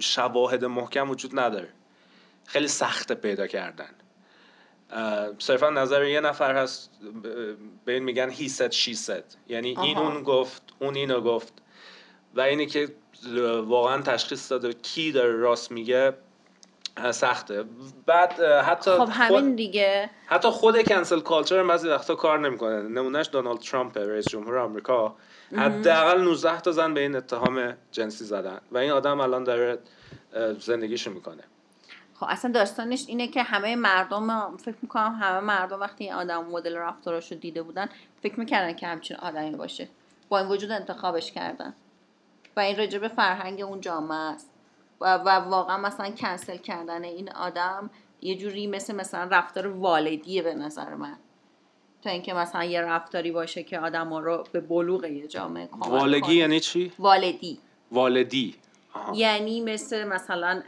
شواهد 0.00 0.64
محکم 0.64 1.10
وجود 1.10 1.38
نداره. 1.38 1.68
خیلی 2.46 2.68
سخت 2.68 3.12
پیدا 3.12 3.46
کردن. 3.46 3.90
صرفا 5.38 5.70
نظر 5.70 6.04
یه 6.04 6.20
نفر 6.20 6.56
هست 6.56 6.90
به 7.84 7.92
این 7.92 8.02
میگن 8.02 8.30
he 8.30 8.48
said 8.48 8.72
she 8.72 8.96
said. 9.06 9.36
یعنی 9.48 9.76
این 9.80 9.98
اون 9.98 10.22
گفت 10.22 10.62
اون 10.78 10.94
اینو 10.94 11.20
گفت. 11.20 11.52
و 12.34 12.40
اینی 12.40 12.66
که 12.66 12.88
واقعا 13.66 14.02
تشخیص 14.02 14.52
داده 14.52 14.72
کی 14.72 15.12
داره 15.12 15.32
راست 15.32 15.72
میگه 15.72 16.12
سخته. 17.10 17.64
بعد 18.06 18.40
حتی 18.40 18.90
خب 18.90 19.08
همین 19.12 19.54
دیگه. 19.54 20.10
حتی 20.26 20.48
خود 20.48 20.82
کنسل 20.88 21.20
کالچر 21.20 21.64
بعضی 21.64 21.88
وقتا 21.88 22.14
کار 22.14 22.38
نمی‌کنه. 22.38 22.82
نمونهش 22.82 23.28
دونالد 23.32 23.60
ترامپ 23.60 23.98
رئیس 23.98 24.28
جمهور 24.28 24.58
آمریکا. 24.58 25.16
حداقل 25.56 26.20
19 26.20 26.60
تا 26.60 26.72
زن 26.72 26.94
به 26.94 27.00
این 27.00 27.16
اتهام 27.16 27.76
جنسی 27.92 28.24
زدن. 28.24 28.60
و 28.72 28.78
این 28.78 28.90
آدم 28.90 29.20
الان 29.20 29.44
داره 29.44 29.78
زندگیشو 30.58 31.10
می‌کنه. 31.10 31.42
خب 32.22 32.28
اصلا 32.30 32.52
داستانش 32.52 33.04
اینه 33.08 33.28
که 33.28 33.42
همه 33.42 33.76
مردم 33.76 34.56
فکر 34.56 34.76
می‌کنم 34.82 35.18
همه 35.20 35.40
مردم 35.40 35.80
وقتی 35.80 36.04
این 36.04 36.12
آدم 36.12 36.44
مدل 36.44 36.76
رفتاراشو 36.76 37.34
دیده 37.34 37.62
بودن 37.62 37.88
فکر 38.22 38.40
می‌کردن 38.40 38.72
که 38.72 38.86
همچین 38.86 39.16
آدمی 39.16 39.50
باشه. 39.50 39.88
با 40.28 40.38
این 40.38 40.48
وجود 40.48 40.70
انتخابش 40.70 41.32
کردن. 41.32 41.74
و 42.56 42.60
این 42.60 42.76
راجب 42.76 43.08
فرهنگ 43.08 43.60
اون 43.60 43.80
جامعه 43.80 44.18
است. 44.18 44.50
و, 45.00 45.16
و 45.16 45.28
واقعا 45.28 45.78
مثلا 45.78 46.10
کنسل 46.10 46.56
کردن 46.56 47.04
این 47.04 47.32
آدم 47.32 47.90
یه 48.20 48.36
جوری 48.36 48.66
مثل 48.66 48.94
مثلا 48.94 49.28
رفتار 49.30 49.66
والدیه 49.66 50.42
به 50.42 50.54
نظر 50.54 50.94
من. 50.94 51.16
تا 52.02 52.10
اینکه 52.10 52.34
مثلا 52.34 52.64
یه 52.64 52.80
رفتاری 52.80 53.32
باشه 53.32 53.62
که 53.62 53.78
آدم 53.78 54.14
رو 54.14 54.44
به 54.52 54.60
بلوغ 54.60 55.04
یه 55.04 55.28
جامعه 55.28 55.68
والگی 55.72 56.34
یعنی 56.34 56.60
چی؟ 56.60 56.92
والدی. 56.98 57.58
والدی. 57.92 58.54
یعنی 59.14 59.60
مثل 59.60 60.04
مثلا 60.04 60.62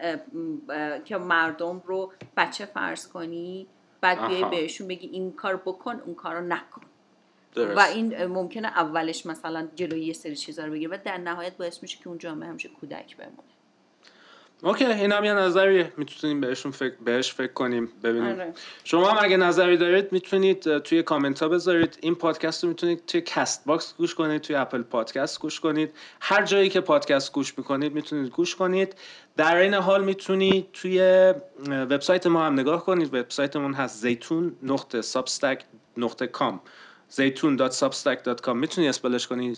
که 1.05 1.17
مردم 1.17 1.83
رو 1.87 2.13
بچه 2.37 2.67
فرض 2.67 3.09
کنی 3.09 3.67
بعد 4.01 4.27
بیای 4.29 4.45
بهشون 4.45 4.89
بگی 4.89 5.07
این 5.07 5.33
کار 5.33 5.57
بکن 5.57 6.01
اون 6.07 6.15
کار 6.15 6.35
رو 6.35 6.47
نکن 6.47 6.83
و 7.57 7.81
این 7.81 8.25
ممکنه 8.25 8.69
اولش 8.69 9.27
مثلا 9.27 9.69
جلوی 9.75 10.05
یه 10.05 10.13
سری 10.13 10.37
چیزا 10.37 10.65
رو 10.65 10.73
بگیره 10.73 10.91
و 10.91 10.99
در 11.05 11.19
نهایت 11.19 11.57
باعث 11.57 11.83
میشه 11.83 11.99
که 11.99 12.09
اون 12.09 12.19
جامعه 12.19 12.49
همیشه 12.49 12.69
کودک 12.69 13.17
بمونه. 13.17 13.55
اوکی 14.65 14.85
این 14.85 15.13
هم 15.13 15.25
یه 15.25 15.35
نظری 15.35 15.85
می‌تونیم 15.97 16.41
بهشون 16.41 16.73
فکر 16.73 16.95
بهش 17.05 17.33
فکر 17.33 17.53
کنیم 17.53 17.93
ببینیم. 18.03 18.33
آره. 18.33 18.53
شما 18.85 19.11
هم 19.11 19.25
اگه 19.25 19.37
نظری 19.37 19.77
دارید 19.77 20.13
می‌تونید 20.13 20.79
توی 20.79 21.03
کامنت 21.03 21.43
ها 21.43 21.49
بذارید. 21.49 21.99
این 22.01 22.15
پادکست 22.15 22.65
رو 22.65 22.69
می‌تونید 22.69 23.07
توی 23.07 23.21
Castbox 23.21 23.95
گوش 23.97 24.15
کنید 24.15 24.41
توی 24.43 24.57
Apple 24.57 24.83
Podcast 24.83 25.41
گوش 25.41 25.61
کنید. 25.61 25.91
هر 26.21 26.45
جایی 26.45 26.69
که 26.69 26.81
پادکست 26.81 27.33
گوش 27.33 27.59
می‌کنید 27.59 27.93
می‌تونید 27.93 28.31
گوش 28.31 28.57
کنید. 28.57 28.95
در 29.37 29.57
این 29.57 29.75
حال 29.75 30.05
می‌تونید 30.05 30.69
توی 30.73 31.01
وبسایت 31.69 32.27
ما 32.27 32.47
هم 32.47 32.53
نگاه 32.53 32.85
کنید. 32.85 33.15
وبسایتمون 33.15 33.75
هست 33.75 34.03
زیتون 34.03 34.57
نقطه 34.63 35.03
Substack 35.03 35.65
نقطه 35.97 36.27
com 36.27 36.61
زیتون 37.09 37.69
com 38.43 38.59
می‌تونی 38.59 38.89
spell 38.89 39.16
ش 39.16 39.27
کنی 39.27 39.57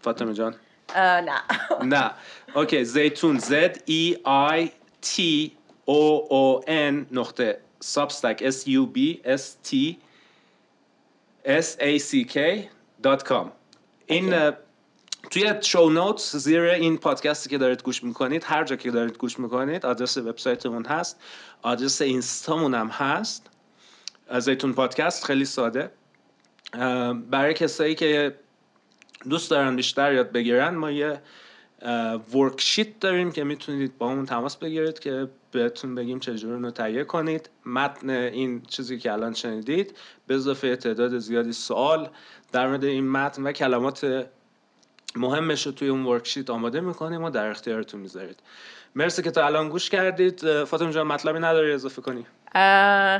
فاطمه 0.00 0.34
جان؟ 0.34 0.54
نه. 0.96 1.42
نه. 1.82 2.10
okay 2.54 2.84
زیتون 2.84 3.40
Z 3.40 3.52
E 3.88 4.16
I 4.56 4.68
T 5.02 5.50
O 5.88 6.28
O 6.30 6.64
N 6.66 7.06
نقطه 7.12 7.60
سابستک 7.80 8.50
S 8.50 8.66
U 8.66 8.96
B 8.96 9.26
S 9.26 9.70
T 9.70 9.96
S 11.44 11.76
A 11.80 11.98
C 11.98 12.24
K 12.34 12.36
dot 13.04 13.28
com. 13.28 13.46
این 14.06 14.52
توی 15.30 15.52
شو 15.60 15.88
نوتس 15.88 16.36
زیر 16.36 16.62
این 16.62 16.98
پادکستی 16.98 17.50
که 17.50 17.58
دارید 17.58 17.82
گوش 17.82 18.04
می‌کنید 18.04 18.44
هر 18.44 18.64
جا 18.64 18.76
که 18.76 18.90
دارید 18.90 19.18
گوش 19.18 19.38
می‌کنید 19.38 19.86
آدرس 19.86 20.16
وبسایتمون 20.16 20.84
هست. 20.84 21.20
آدرس 21.62 22.02
اینستامون 22.02 22.74
هم 22.74 22.88
هست. 22.88 23.50
زیتون 24.38 24.72
پادکست 24.72 25.24
خیلی 25.24 25.44
ساده. 25.44 25.90
برای 27.30 27.54
کسایی 27.54 27.94
که 27.94 28.38
دوست 29.28 29.50
دارن 29.50 29.76
بیشتر 29.76 30.12
یاد 30.12 30.32
بگیرن 30.32 30.74
ما 30.74 30.90
یه 30.90 31.20
ورکشیت 32.34 33.00
داریم 33.00 33.32
که 33.32 33.44
می‌تونید 33.44 33.98
با 33.98 34.06
اون 34.06 34.26
تماس 34.26 34.56
بگیرید 34.56 34.98
که 34.98 35.28
بهتون 35.52 35.94
بگیم 35.94 36.20
چجوری 36.20 36.62
رو 36.62 36.70
تهیه 36.70 37.04
کنید. 37.04 37.50
متن 37.66 38.10
این 38.10 38.62
چیزی 38.62 38.98
که 38.98 39.12
الان 39.12 39.34
شنیدید 39.34 39.96
به 40.26 40.34
اضافه 40.34 40.76
تعداد 40.76 41.18
زیادی 41.18 41.52
سوال 41.52 42.08
در 42.52 42.68
مورد 42.68 42.84
این 42.84 43.10
متن 43.10 43.42
و 43.42 43.52
کلمات 43.52 44.26
مهمش 45.16 45.66
رو 45.66 45.72
توی 45.72 45.88
اون 45.88 46.04
ورکشیت 46.04 46.50
آماده 46.50 46.80
می‌کنیم 46.80 47.24
و 47.24 47.30
در 47.30 47.46
اختیارتون 47.46 48.00
می‌ذارید. 48.00 48.40
مرسی 48.94 49.22
که 49.22 49.30
تا 49.30 49.46
الان 49.46 49.68
گوش 49.68 49.90
کردید. 49.90 50.64
فاطمه 50.64 50.92
جان 50.92 51.06
مطلبی 51.06 51.38
نداری 51.38 51.72
اضافه 51.72 52.02
کنی؟ 52.02 52.26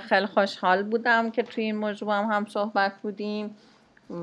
خیلی 0.08 0.26
خوشحال 0.26 0.82
بودم 0.82 1.30
که 1.30 1.42
توی 1.42 1.64
این 1.64 1.76
موضوع 1.76 2.12
هم, 2.12 2.24
هم 2.24 2.46
صحبت 2.46 2.92
بودیم 3.02 3.56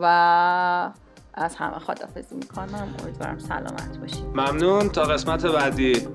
و 0.02 0.92
از 1.34 1.56
همه 1.56 1.80
خدافزی 1.80 2.36
می‌کنم. 2.36 2.96
امیدوارم 3.04 3.39
سلامت 3.39 3.98
باشید 3.98 4.26
ممنون. 4.26 4.89
تا 4.89 5.04
قسمت 5.04 5.46
بعدی. 5.46 6.08